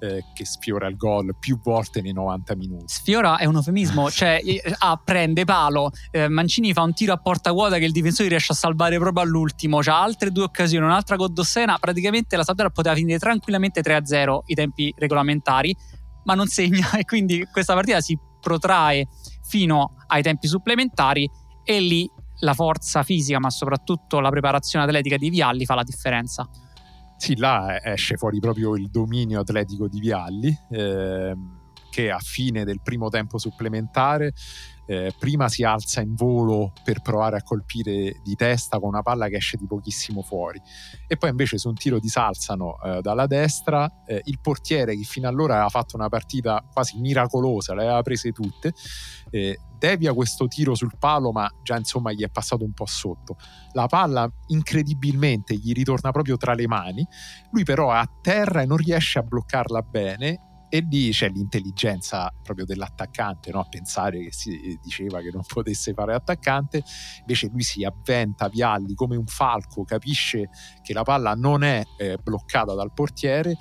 [0.01, 2.85] eh, che sfiora il gol più volte nei 90 minuti.
[2.87, 4.41] Sfiora è un eufemismo, cioè
[4.79, 8.53] ah, prende palo, eh, Mancini fa un tiro a porta vuota che il difensore riesce
[8.53, 12.95] a salvare proprio all'ultimo, c'ha altre due occasioni, un'altra con Dossena, praticamente la Sampdoria poteva
[12.95, 15.75] finire tranquillamente 3-0 i tempi regolamentari,
[16.25, 19.09] ma non segna e quindi questa partita si protrae
[19.49, 21.29] fino ai tempi supplementari
[21.65, 22.09] e lì
[22.41, 26.49] la forza fisica, ma soprattutto la preparazione atletica di Vialli fa la differenza.
[27.19, 31.37] Sì, là esce fuori proprio il dominio atletico di Vialli, eh,
[31.91, 34.33] che a fine del primo tempo supplementare
[34.89, 39.29] eh, prima si alza in volo per provare a colpire di testa con una palla
[39.29, 40.61] che esce di pochissimo fuori
[41.07, 45.03] e poi invece su un tiro di Salzano eh, dalla destra eh, il portiere che
[45.03, 48.73] fino allora aveva fatto una partita quasi miracolosa, le aveva prese tutte,
[49.31, 53.37] eh, devia questo tiro sul palo ma già insomma gli è passato un po' sotto.
[53.73, 57.07] La palla incredibilmente gli ritorna proprio tra le mani,
[57.53, 62.33] lui però è a terra e non riesce a bloccarla bene e lì c'è l'intelligenza
[62.43, 63.67] proprio dell'attaccante no?
[63.69, 66.83] pensare che si diceva che non potesse fare attaccante
[67.21, 70.51] invece lui si avventa Vialli come un falco capisce
[70.83, 73.57] che la palla non è eh, bloccata dal portiere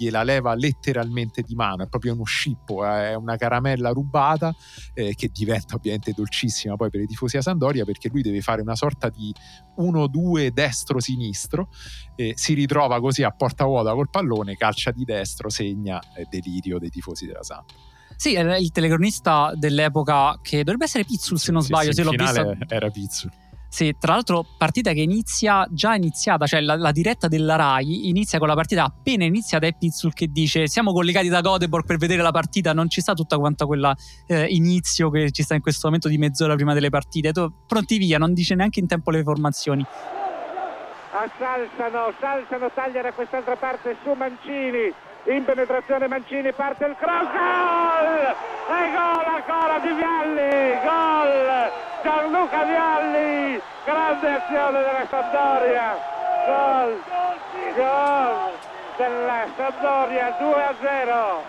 [0.00, 4.54] gliela leva letteralmente di mano, è proprio uno scippo, è una caramella rubata
[4.94, 8.62] eh, che diventa ovviamente dolcissima poi per i tifosi a Sandoria perché lui deve fare
[8.62, 9.32] una sorta di
[9.78, 11.68] 1-2 destro-sinistro,
[12.16, 16.78] eh, si ritrova così a porta vuota col pallone, calcia di destro, segna eh, delirio
[16.78, 17.68] dei tifosi della Samp.
[18.16, 22.10] Sì, era il telecronista dell'epoca che dovrebbe essere Pizzul se non sbaglio, sì, se l'ho
[22.10, 22.56] visto.
[22.68, 23.30] Era Pizzul.
[23.72, 28.40] Sì, tra l'altro partita che inizia già iniziata, cioè la, la, diretta della RAI inizia
[28.40, 32.20] con la partita appena iniziata e Pizzul che dice siamo collegati da Godeborg per vedere
[32.20, 33.94] la partita, non ci sta tutta quanta quella
[34.26, 37.96] eh, inizio che ci sta in questo momento di mezz'ora prima delle partite, tu, pronti
[37.98, 39.86] via, non dice neanche in tempo le formazioni.
[41.12, 44.92] A Salsano, Salsano tagliare quest'altra parte su Mancini,
[45.24, 48.34] in penetrazione Mancini parte il cross, gol!
[48.68, 51.70] E gol ancora di Vialli, gol!
[52.02, 55.98] Gianluca Vialli, grande azione della Sampdoria,
[56.46, 57.02] gol,
[57.76, 58.52] gol
[58.96, 61.42] della Sampdoria 2 a 0.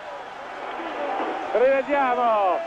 [1.52, 2.58] Rivediamo,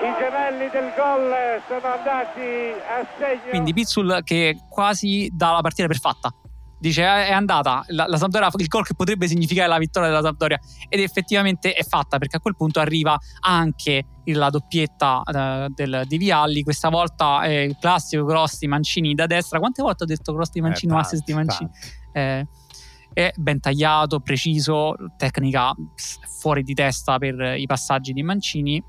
[0.00, 3.50] i gemelli del gol sono andati a segno.
[3.50, 6.34] Quindi Pizzul che quasi dà la partita per fatta
[6.80, 7.84] dice eh, è andata.
[7.88, 10.58] La, la Sampdoria il gol che potrebbe significare la vittoria della Sampdoria.
[10.88, 16.16] Ed effettivamente è fatta perché a quel punto arriva anche la doppietta uh, del, di
[16.18, 16.62] Vialli.
[16.62, 19.58] Questa volta è il classico cross di Mancini da destra.
[19.58, 21.70] Quante volte ho detto cross di Mancini eh, assist di Mancini
[22.12, 22.46] eh,
[23.12, 25.74] è ben tagliato preciso tecnica
[26.38, 28.82] fuori di testa per i passaggi di Mancini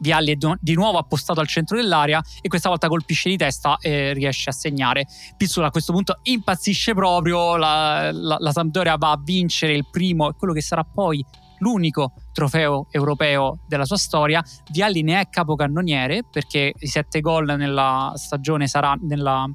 [0.00, 4.12] Vialli è di nuovo appostato al centro dell'area e questa volta colpisce di testa e
[4.12, 5.06] riesce a segnare.
[5.36, 10.28] Pizzula a questo punto impazzisce proprio, la, la, la Sampdoria va a vincere il primo
[10.30, 11.24] e quello che sarà poi
[11.60, 14.42] l'unico trofeo europeo della sua storia.
[14.70, 19.46] Vialli ne è capocannoniere perché i sette gol nella stagione sarà, nella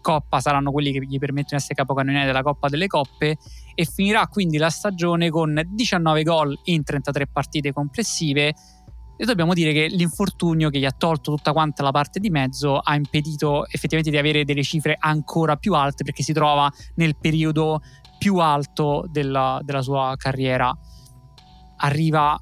[0.00, 3.36] Coppa saranno quelli che gli permettono di essere capocannoniere della Coppa delle Coppe
[3.74, 8.54] e finirà quindi la stagione con 19 gol in 33 partite complessive
[9.16, 12.78] e dobbiamo dire che l'infortunio che gli ha tolto tutta quanta la parte di mezzo
[12.78, 17.80] ha impedito effettivamente di avere delle cifre ancora più alte perché si trova nel periodo
[18.18, 20.76] più alto della, della sua carriera.
[21.76, 22.38] Arriva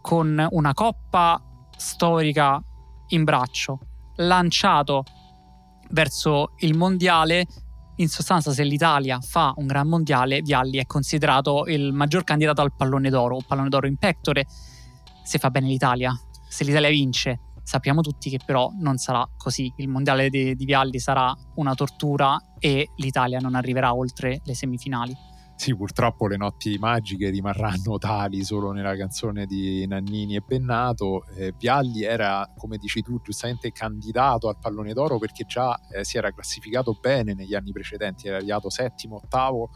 [0.00, 1.42] con una coppa
[1.76, 2.62] storica
[3.08, 3.80] in braccio,
[4.16, 5.04] lanciato
[5.90, 7.46] verso il mondiale.
[7.96, 12.74] In sostanza, se l'Italia fa un gran mondiale, Vialli è considerato il maggior candidato al
[12.74, 14.46] pallone d'oro, pallone d'oro in pectore
[15.26, 16.16] se fa bene l'Italia,
[16.48, 17.40] se l'Italia vince.
[17.64, 19.72] Sappiamo tutti che però non sarà così.
[19.78, 25.12] Il mondiale di, di Vialli sarà una tortura e l'Italia non arriverà oltre le semifinali.
[25.58, 31.24] Sì, purtroppo le notti magiche rimarranno tali solo nella canzone di Nannini e Bennato.
[31.34, 36.18] Eh, Vialli era, come dici tu, giustamente candidato al pallone d'oro perché già eh, si
[36.18, 39.70] era classificato bene negli anni precedenti, era arrivato settimo, ottavo,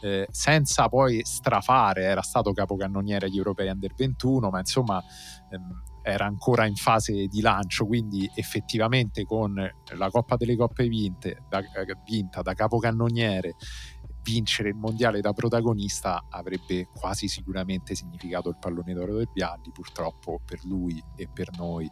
[0.00, 5.02] eh, senza poi strafare, era stato capocannoniere agli europei under 21, ma insomma
[5.50, 11.42] ehm, era ancora in fase di lancio, quindi effettivamente con la Coppa delle Coppe vinte,
[11.48, 13.56] da, eh, vinta da capocannoniere
[14.26, 20.40] vincere il mondiale da protagonista avrebbe quasi sicuramente significato il pallone d'oro del Vialli, purtroppo
[20.44, 21.88] per lui e per noi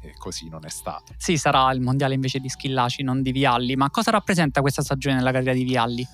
[0.00, 1.14] eh, così non è stato.
[1.16, 5.16] Sì, sarà il mondiale invece di Schillaci, non di Vialli, ma cosa rappresenta questa stagione
[5.16, 6.06] nella carriera di Vialli?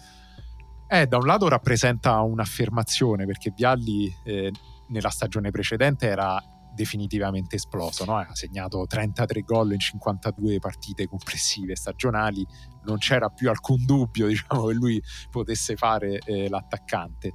[0.89, 4.51] Eh, da un lato rappresenta un'affermazione perché Vialli eh,
[4.89, 6.43] nella stagione precedente era
[6.75, 8.17] definitivamente esploso, no?
[8.17, 12.47] ha segnato 33 gol in 52 partite complessive stagionali,
[12.85, 17.33] non c'era più alcun dubbio diciamo, che lui potesse fare eh, l'attaccante.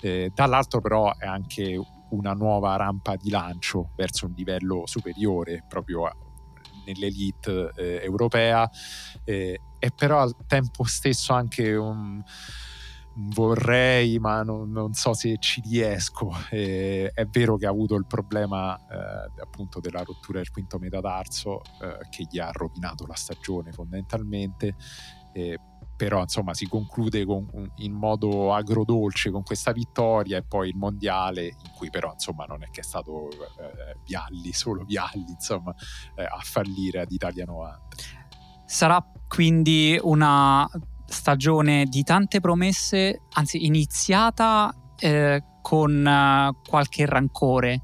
[0.00, 1.78] Eh, dall'altro però è anche
[2.10, 6.10] una nuova rampa di lancio verso un livello superiore proprio
[6.84, 8.68] nell'elite eh, europea
[9.24, 12.22] eh, e però al tempo stesso anche un
[13.28, 16.30] vorrei, ma non, non, so se ci riesco.
[16.50, 21.62] Eh, è vero che ha avuto il problema eh, appunto della rottura del quinto metatarso
[21.82, 24.74] eh, che gli ha rovinato la stagione fondamentalmente.
[25.96, 31.44] però insomma si conclude con, in modo agrodolce con questa vittoria e poi il mondiale
[31.44, 35.74] in cui però insomma non è che è stato eh, Vialli, solo Vialli insomma
[36.16, 37.80] eh, a fallire ad Italia 90.
[38.64, 40.68] Sarà quindi una
[41.10, 47.82] stagione di tante promesse, anzi iniziata eh, con uh, qualche rancore,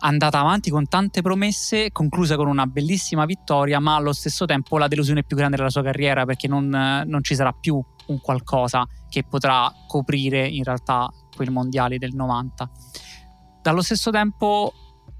[0.00, 4.88] andata avanti con tante promesse, conclusa con una bellissima vittoria, ma allo stesso tempo la
[4.88, 9.24] delusione più grande della sua carriera perché non, non ci sarà più un qualcosa che
[9.24, 12.70] potrà coprire in realtà quei mondiali del 90.
[13.62, 14.72] Dallo stesso tempo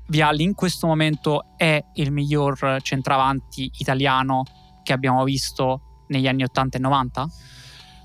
[0.06, 4.42] Vialli in questo momento è il miglior centravanti italiano
[4.82, 7.28] che abbiamo visto negli anni 80 e 90?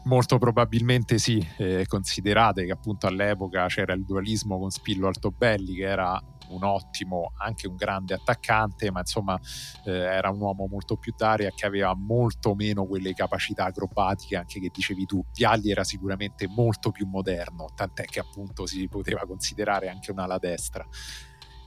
[0.05, 5.83] Molto probabilmente sì, eh, considerate che appunto all'epoca c'era il dualismo con Spillo Altobelli che
[5.83, 9.39] era un ottimo, anche un grande attaccante, ma insomma
[9.85, 14.59] eh, era un uomo molto più d'aria che aveva molto meno quelle capacità acrobatiche anche
[14.59, 15.23] che dicevi tu.
[15.33, 20.87] Vialli era sicuramente molto più moderno, tant'è che appunto si poteva considerare anche un'ala destra.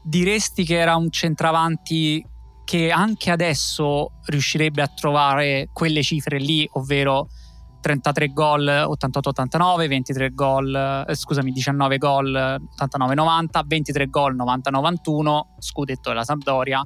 [0.03, 2.26] Diresti che era un centravanti
[2.72, 7.28] che anche adesso riuscirebbe a trovare quelle cifre lì, ovvero
[7.82, 16.24] 33 gol 88-89, 23 gol, eh, scusami, 19 gol 89-90, 23 gol 90-91, scudetto della
[16.24, 16.82] Sampdoria,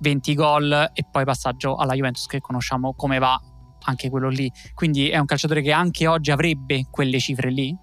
[0.00, 3.38] 20 gol e poi passaggio alla Juventus che conosciamo come va
[3.84, 4.50] anche quello lì.
[4.72, 7.76] Quindi è un calciatore che anche oggi avrebbe quelle cifre lì?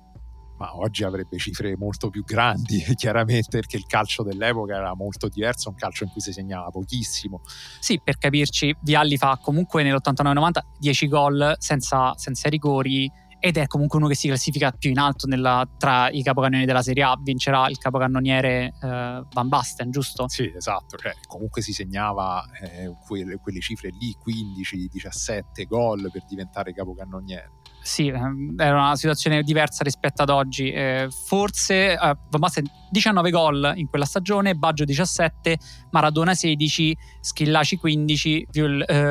[0.60, 5.70] Ma oggi avrebbe cifre molto più grandi, chiaramente, perché il calcio dell'epoca era molto diverso,
[5.70, 7.41] un calcio in cui si segnava pochissimo.
[7.80, 13.10] Sì, per capirci, Vialli fa comunque nell'89-90 10 gol senza, senza rigori
[13.41, 16.82] ed è comunque uno che si classifica più in alto nella, tra i capocannonieri della
[16.82, 20.28] Serie A, vincerà il capocannoniere eh, Van Basten, giusto?
[20.28, 26.74] Sì, esatto, cioè, comunque si segnava eh, quelle, quelle, cifre lì, 15-17 gol per diventare
[26.74, 27.51] capocannoniere.
[27.82, 30.71] Sì, ehm, era una situazione diversa rispetto ad oggi.
[30.71, 35.57] Eh, forse eh, Van Basten 19 gol in quella stagione, Baggio 17,
[35.91, 38.47] Maradona 16, Schillaci 15,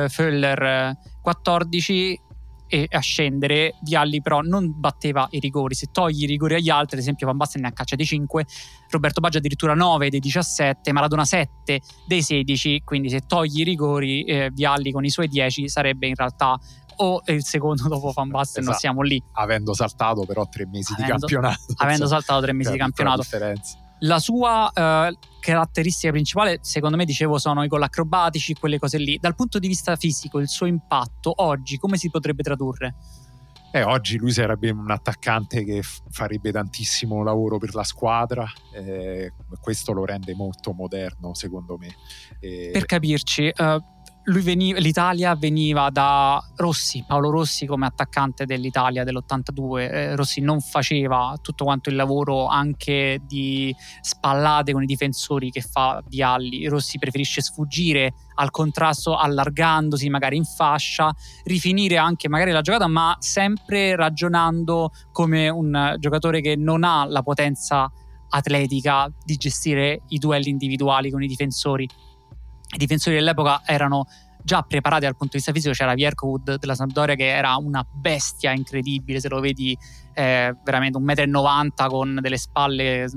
[0.07, 2.19] Föller 14
[2.69, 3.75] eh, e a scendere.
[3.81, 5.73] Vialli però non batteva i rigori.
[5.73, 8.45] Se togli i rigori agli altri, ad esempio Van Basten ne ha caccia dei 5,
[8.89, 14.23] Roberto Baggio addirittura 9 dei 17, Maradona 7 dei 16, quindi se togli i rigori
[14.23, 16.57] eh, Vialli con i suoi 10 sarebbe in realtà
[17.01, 18.71] o il secondo dopo Van Basten, esatto.
[18.71, 19.21] non siamo lì.
[19.33, 21.73] Avendo saltato però tre mesi avendo, di campionato.
[21.77, 23.21] Avendo saltato tre mesi di campionato.
[23.21, 23.77] Differenza.
[24.03, 29.17] La sua uh, caratteristica principale, secondo me, dicevo, sono i gol acrobatici, quelle cose lì.
[29.19, 32.95] Dal punto di vista fisico, il suo impatto oggi come si potrebbe tradurre?
[33.71, 38.43] Eh, oggi lui sarebbe un attaccante che farebbe tantissimo lavoro per la squadra,
[38.73, 39.31] eh,
[39.61, 41.89] questo lo rende molto moderno secondo me.
[42.39, 43.98] Eh, per capirci, uh,
[44.41, 49.79] veniva, l'Italia veniva da Rossi, Paolo Rossi come attaccante dell'Italia dell'82.
[49.79, 55.61] Eh, Rossi non faceva tutto quanto il lavoro anche di spallate con i difensori che
[55.61, 56.67] fa Vialli.
[56.67, 61.13] Rossi preferisce sfuggire al contrasto allargandosi magari in fascia,
[61.43, 67.21] rifinire anche magari la giocata, ma sempre ragionando come un giocatore che non ha la
[67.21, 67.91] potenza
[68.29, 71.87] atletica di gestire i duelli individuali con i difensori.
[72.71, 74.07] I difensori dell'epoca erano
[74.43, 78.51] già preparati dal punto di vista fisico c'era Vierkwood della Sampdoria che era una bestia
[78.51, 79.77] incredibile se lo vedi
[80.13, 83.09] eh, veramente un 1,90 m con delle spalle eh,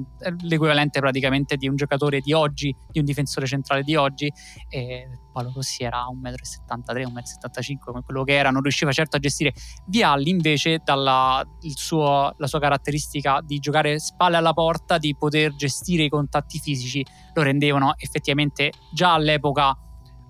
[0.42, 4.32] l'equivalente praticamente di un giocatore di oggi di un difensore centrale di oggi
[4.68, 9.16] e Paolo Rossi era 1,73 m 1,75 m come quello che era non riusciva certo
[9.16, 9.54] a gestire.
[9.86, 11.42] Vialli invece dalla
[11.74, 17.04] suo, la sua caratteristica di giocare spalle alla porta di poter gestire i contatti fisici
[17.32, 19.76] lo rendevano effettivamente già all'epoca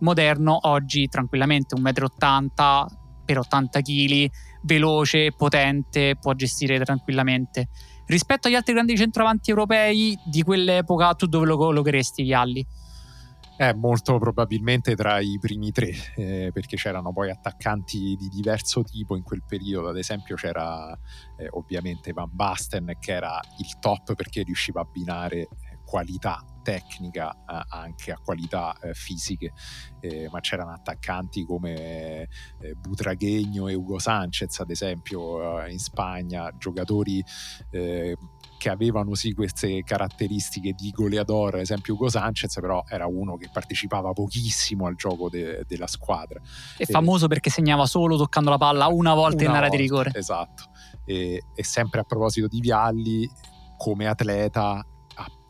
[0.03, 4.31] moderno oggi tranquillamente 1,80 m per 80 kg,
[4.63, 7.69] veloce, potente, può gestire tranquillamente.
[8.07, 12.67] Rispetto agli altri grandi centravanti europei di quell'epoca, tu dove lo collocheresti Vialli?
[13.59, 19.15] Eh, molto probabilmente tra i primi tre, eh, perché c'erano poi attaccanti di diverso tipo
[19.15, 19.91] in quel periodo.
[19.91, 20.91] Ad esempio, c'era
[21.37, 25.49] eh, ovviamente Van Basten, che era il top perché riusciva a abbinare
[25.85, 29.53] qualità tecnica eh, anche a qualità eh, fisiche,
[30.01, 32.29] eh, ma c'erano attaccanti come
[32.61, 37.23] eh, Butraghegno e Ugo Sanchez, ad esempio, eh, in Spagna, giocatori
[37.71, 38.17] eh,
[38.59, 43.51] che avevano sì queste caratteristiche di goleador, ad esempio Ugo Sanchez, però era uno che
[43.53, 46.41] partecipava pochissimo al gioco de- della squadra.
[46.77, 50.13] È famoso perché segnava solo toccando la palla una volta una in area di rigore.
[50.15, 50.71] Esatto.
[51.05, 53.29] E, e sempre a proposito di Vialli,
[53.77, 54.87] come atleta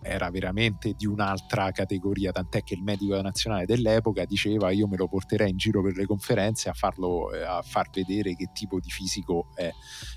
[0.03, 5.09] era veramente di un'altra categoria, tant'è che il medico nazionale dell'epoca diceva io me lo
[5.09, 8.90] porterei in giro per le conferenze a, farlo, eh, a far vedere che tipo di
[8.90, 9.70] fisico è.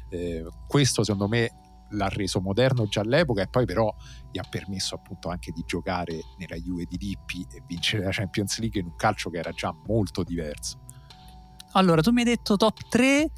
[0.09, 1.49] Eh, questo secondo me
[1.89, 3.93] l'ha reso moderno già all'epoca e poi però
[4.31, 8.59] gli ha permesso appunto anche di giocare nella Juve di Lippi e vincere la Champions
[8.59, 10.79] League in un calcio che era già molto diverso.
[11.73, 13.31] Allora, tu mi hai detto top 3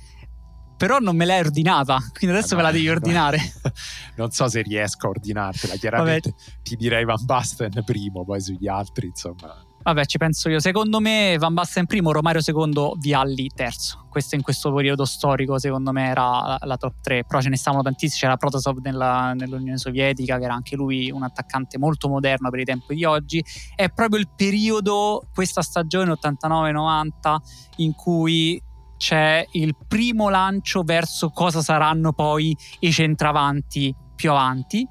[0.77, 3.39] però non me l'hai ordinata, quindi adesso eh, me la devi ordinare.
[4.15, 6.61] non so se riesco a ordinartela, chiaramente Vabbè.
[6.61, 9.65] ti direi Van Basten primo, poi sugli altri, insomma.
[9.87, 10.59] Vabbè, ci penso io.
[10.59, 14.05] Secondo me Van Basten primo, Romario secondo, Vialli terzo.
[14.09, 17.23] Questo in questo periodo storico, secondo me, era la, top 3.
[17.23, 18.19] Però ce ne stavano tantissimi.
[18.19, 22.65] C'era Protosov nella, nell'Unione Sovietica, che era anche lui un attaccante molto moderno per i
[22.65, 23.41] tempi di oggi.
[23.77, 27.35] È proprio il periodo, questa stagione 89-90,
[27.77, 28.61] in cui
[28.97, 34.87] c'è il primo lancio verso cosa saranno poi i centravanti più avanti.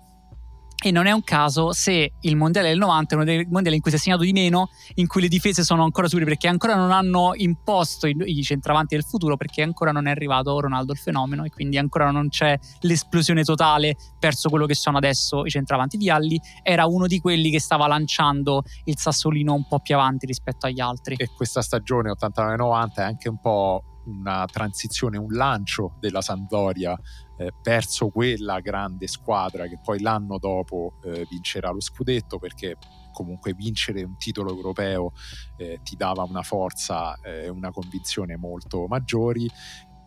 [0.79, 3.83] E non è un caso se il mondiale del 90 è uno dei mondiali in
[3.83, 6.77] cui si è segnato di meno, in cui le difese sono ancora superiori, perché ancora
[6.77, 11.45] non hanno imposto i, centravanti del futuro, perché ancora non è arrivato Ronaldo il fenomeno
[11.45, 15.97] e quindi ancora non c'è l'esplosione totale verso quello che sono adesso i centravanti.
[15.97, 20.67] Vialli era uno di quelli che stava lanciando il sassolino un po' più avanti rispetto
[20.67, 21.15] agli altri.
[21.17, 26.99] E questa stagione 89-90 è anche un po' una transizione, un lancio della Sampdoria
[27.39, 32.77] eh, verso quella grande squadra che poi l'anno dopo eh, vincerà lo scudetto perché
[33.13, 35.13] comunque vincere un titolo europeo
[35.57, 39.49] eh, ti dava una forza e eh, una convinzione molto maggiori.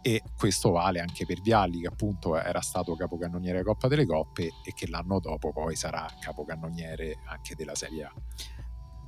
[0.01, 4.71] E questo vale anche per Vialli che appunto era stato capocannoniere Coppa delle Coppe e
[4.73, 8.13] che l'anno dopo poi sarà capocannoniere anche della Serie A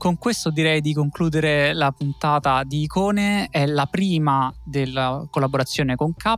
[0.02, 6.16] con questo direi di concludere la puntata di Icone, è la prima della collaborazione con
[6.16, 6.34] K.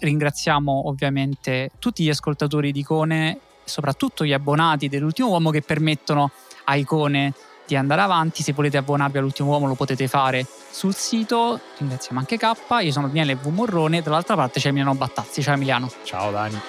[0.00, 6.32] Ringraziamo ovviamente tutti gli ascoltatori di Icone, soprattutto gli abbonati dell'ultimo uomo che permettono
[6.64, 7.34] a Icone
[7.68, 8.42] di andare avanti.
[8.42, 11.60] Se volete abbonarvi all'ultimo uomo lo potete fare sul sito.
[11.78, 12.50] Ringraziamo anche K.
[12.80, 13.46] Io sono Daniele V.
[13.46, 15.40] Morrone, dall'altra parte c'è Emiliano Battazzi.
[15.40, 15.88] Ciao Emiliano.
[16.02, 16.60] Ciao Dani.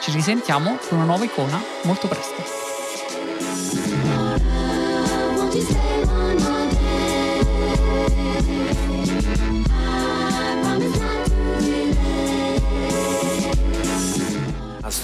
[0.00, 3.87] Ci risentiamo con una nuova icona molto presto.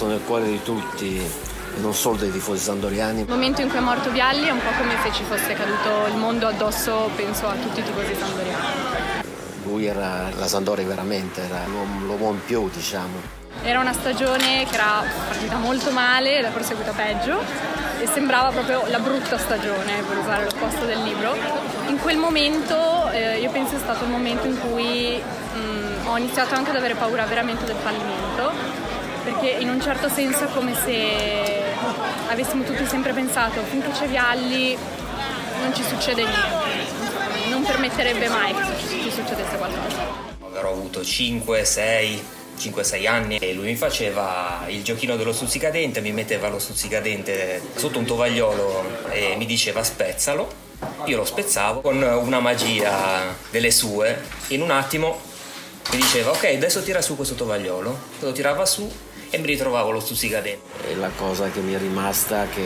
[0.04, 3.20] Sto nel cuore di tutti e non solo dei tifosi sandoriani.
[3.22, 6.06] Il momento in cui è morto Vialli è un po' come se ci fosse caduto
[6.08, 9.22] il mondo addosso, penso, a tutti i tifosi sandoriani.
[9.64, 13.42] Lui era la Sandoria veramente, era l'uomo in più, diciamo.
[13.62, 17.40] Era una stagione che era partita molto male è proseguita peggio
[17.98, 21.34] e sembrava proprio la brutta stagione, per usare l'opposto del libro.
[21.86, 26.18] In quel momento eh, io penso sia stato il momento in cui mh, mm, ho
[26.18, 28.83] iniziato anche ad avere paura veramente del fallimento,
[29.24, 31.72] perché in un certo senso è come se
[32.28, 34.76] avessimo tutti sempre pensato finché c'è Vialli
[35.60, 40.32] non ci succede niente, non permetterebbe mai che ci succedesse qualcosa.
[40.40, 42.24] Avrò avuto 5, 6
[42.56, 47.98] 5-6 anni e lui mi faceva il giochino dello stuzzicadente, mi metteva lo stuzzicadente sotto
[47.98, 50.62] un tovagliolo e mi diceva spezzalo.
[51.06, 54.22] Io lo spezzavo con una magia delle sue.
[54.48, 55.20] In un attimo
[55.90, 57.98] mi diceva ok adesso tira su questo tovagliolo.
[58.20, 58.90] Lo tirava su
[59.34, 60.88] e mi ritrovavo lo stuzzicadente.
[60.88, 62.64] E la cosa che mi è rimasta che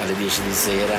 [0.00, 0.96] alle 10 di sera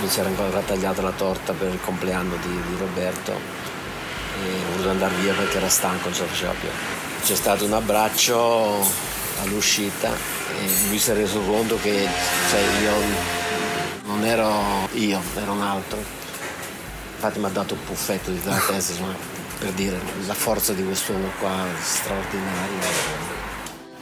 [0.00, 4.90] mi c'era ancora tagliata la torta per il compleanno di, di Roberto e ho voluto
[4.90, 6.68] andare via perché era stanco, non ce la faceva più.
[7.22, 8.80] C'è stato un abbraccio
[9.42, 12.08] all'uscita e lui si è reso conto che
[12.50, 12.92] cioè, io
[14.04, 15.98] non ero io, ero un altro.
[17.14, 19.04] Infatti mi ha dato un puffetto di testa
[19.58, 23.33] per dire la forza di quest'uomo qua straordinario.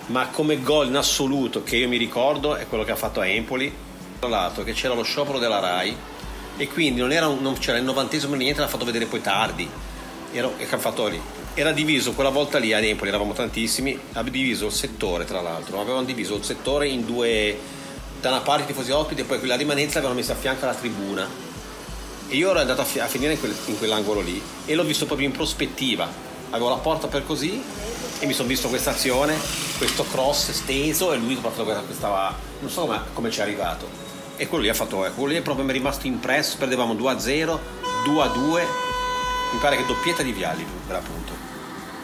[0.06, 3.26] Ma come gol in assoluto che io mi ricordo è quello che ha fatto a
[3.26, 3.72] Empoli,
[4.18, 5.96] tra l'altro che c'era lo sciopero della RAI
[6.56, 9.68] e quindi non, era non c'era il novantesimo niente, l'ha fatto vedere poi tardi.
[10.32, 11.20] Era, che ha fatto lì
[11.54, 15.80] era diviso quella volta lì a Empoli, eravamo tantissimi, aveva diviso il settore tra l'altro,
[15.80, 17.58] avevano diviso il settore in due,
[18.20, 20.74] da una parte i tifosi ospiti e poi quella rimanenza l'avevano messa a fianco alla
[20.74, 21.28] tribuna.
[22.28, 25.26] E io ero andato a finire in, quel, in, quell'angolo lì e l'ho visto proprio
[25.26, 26.30] in prospettiva.
[26.52, 27.62] Avevo la porta per così
[28.18, 29.36] e mi sono visto questa azione,
[29.76, 33.88] questo cross steso e lui proprio stava, non so come, ci è arrivato.
[34.36, 37.58] E quello lì ha fatto, quello lì proprio mi è rimasto impresso, perdevamo 2-0,
[38.06, 38.60] 2-2,
[39.52, 41.42] mi pare che doppietta di Vialli per appunto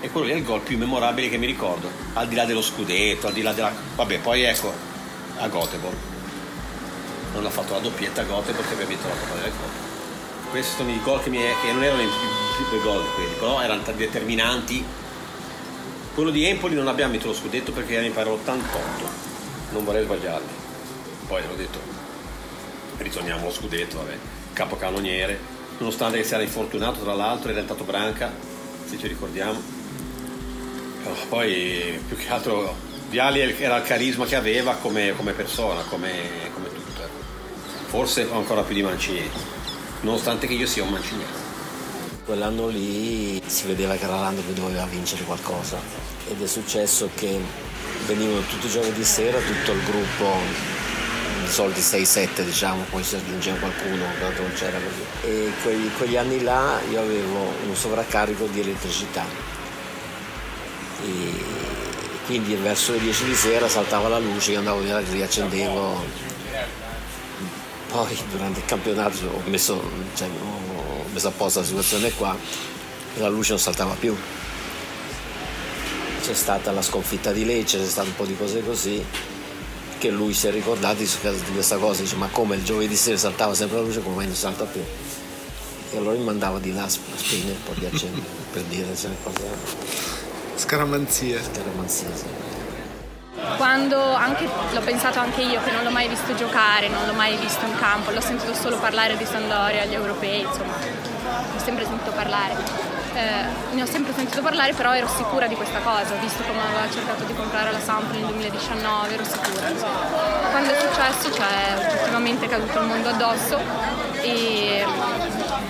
[0.01, 2.63] e quello lì è il gol più memorabile che mi ricordo, al di là dello
[2.63, 3.73] scudetto, al di là della...
[3.97, 4.73] Vabbè, poi ecco,
[5.39, 5.97] a Göteborg.
[7.35, 10.51] Non ha fatto la doppietta a Göteborg che aveva vinto la Coppa delle Coppe.
[10.51, 12.48] Questi sono i gol che, mi, che non erano i più
[12.83, 14.85] gol quelli, però erano determinanti.
[16.15, 18.59] Quello di Empoli non abbiamo vinto lo scudetto perché era mi pare l'88,
[19.71, 20.53] non vorrei sbagliarmi.
[21.27, 21.79] Poi l'ho detto,
[22.99, 24.17] ritorniamo allo scudetto, vabbè,
[24.53, 25.39] capocannoniere,
[25.79, 28.33] nonostante si era infortunato tra l'altro, è diventato branca,
[28.87, 29.77] se ci ricordiamo
[31.29, 32.75] poi più che altro
[33.09, 36.13] Viali era il carisma che aveva come, come persona, come,
[36.53, 37.03] come tutto.
[37.03, 37.87] Ecco.
[37.87, 39.31] Forse ancora più di Mancini,
[40.03, 41.48] nonostante che io sia un manciniano.
[42.29, 45.79] Quell'anno lì si vedeva che era l'anno che doveva vincere qualcosa
[46.29, 47.41] ed è successo che
[48.05, 50.35] venivano tutti i giorni di sera tutto il gruppo,
[51.43, 55.27] di soliti 6-7 diciamo, poi si aggiungeva qualcuno, tanto non c'era così.
[55.27, 59.25] E quegli, quegli anni là io avevo un sovraccarico di elettricità
[61.03, 61.33] e
[62.27, 66.05] quindi verso le 10 di sera saltava la luce, io andavo via, riaccendevo.
[67.91, 69.83] Poi durante il campionato ho messo,
[70.15, 70.78] cioè, ho
[71.19, 72.37] messo apposta la situazione qua
[73.15, 74.17] e la luce non saltava più.
[76.23, 79.05] C'è stata la sconfitta di Lecce, c'è stato un po' di cose così
[79.99, 81.09] che lui si è ricordato di
[81.53, 84.37] questa cosa, dice ma come il giovedì sera saltava sempre la luce, come mai non
[84.37, 84.81] salta più?
[85.91, 89.09] E allora mi mandava di là a spegnere un po' di accendere per dire se
[89.09, 89.97] ne cose
[90.55, 91.41] Scaramanzia.
[91.43, 92.25] Scaramanzia, sì.
[93.57, 97.37] Quando anche, l'ho pensato anche io che non l'ho mai visto giocare, non l'ho mai
[97.37, 100.75] visto in campo, l'ho sentito solo parlare di Sandoria agli europei, insomma,
[101.55, 102.55] ho sempre sentito parlare.
[103.15, 106.89] Eh, ne ho sempre sentito parlare, però ero sicura di questa cosa, visto come aveva
[106.91, 109.67] cercato di comprare la Sample nel 2019, ero sicura.
[110.51, 113.59] Quando è successo, cioè oggettivamente è caduto il mondo addosso
[114.21, 114.85] e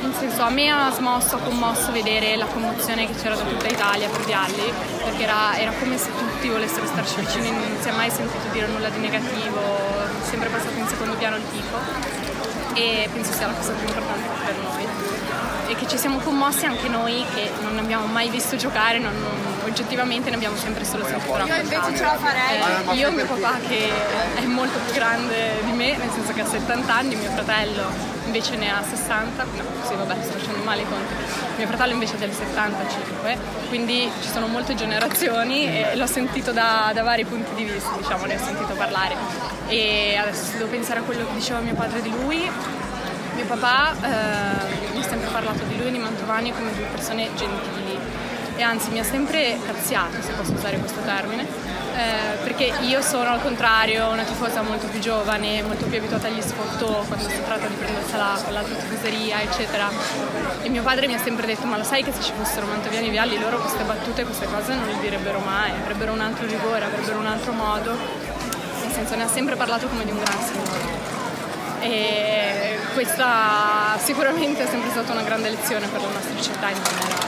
[0.01, 3.69] nel senso a me ha smosso, ha commosso vedere la commozione che c'era da tutta
[3.69, 4.73] Italia per Vialli,
[5.05, 8.67] perché era, era come se tutti volessero starci vicini, non si è mai sentito dire
[8.67, 9.61] nulla di negativo,
[10.23, 11.79] sempre passato in secondo piano il tifo
[12.75, 14.87] e penso sia la cosa più importante per noi
[15.69, 19.69] e che ci siamo commossi anche noi che non abbiamo mai visto giocare, non, non,
[19.69, 21.61] oggettivamente ne abbiamo sempre solo sentito raccontare.
[21.61, 22.61] Io invece ce la farei.
[22.89, 23.91] Eh, io, mio papà che
[24.35, 28.57] è molto più grande di me, nel senso che ha 70 anni, mio fratello invece
[28.57, 29.51] ne ha 60, no,
[29.87, 31.13] sì vabbè sto facendo male i conti,
[31.57, 36.91] mio fratello invece è del 75, quindi ci sono molte generazioni e l'ho sentito da,
[36.93, 39.17] da vari punti di vista, diciamo, ne ho sentito parlare.
[39.69, 42.51] E adesso devo pensare a quello che diceva mio padre di lui,
[43.35, 47.29] mio papà eh, mi ha sempre parlato di lui e di Mantovani come due persone
[47.35, 47.99] gentili.
[48.57, 51.47] E anzi mi ha sempre cazziato, se posso usare questo termine,
[51.99, 56.41] eh, perché io sono al contrario una tifosa molto più giovane, molto più abituata agli
[56.41, 59.91] sfottò quando si tratta di prendersela con l'altra tifoseria, eccetera.
[60.63, 63.09] E mio padre mi ha sempre detto, ma lo sai che se ci fossero Mantoviani
[63.09, 66.85] e Vialli loro queste battute, queste cose non le direbbero mai, avrebbero un altro rigore,
[66.85, 67.91] avrebbero un altro modo.
[67.91, 71.07] Nel senso ne ha sempre parlato come di un gran signore.
[71.81, 77.28] E questa sicuramente è sempre stata una grande lezione per la nostra città in generale.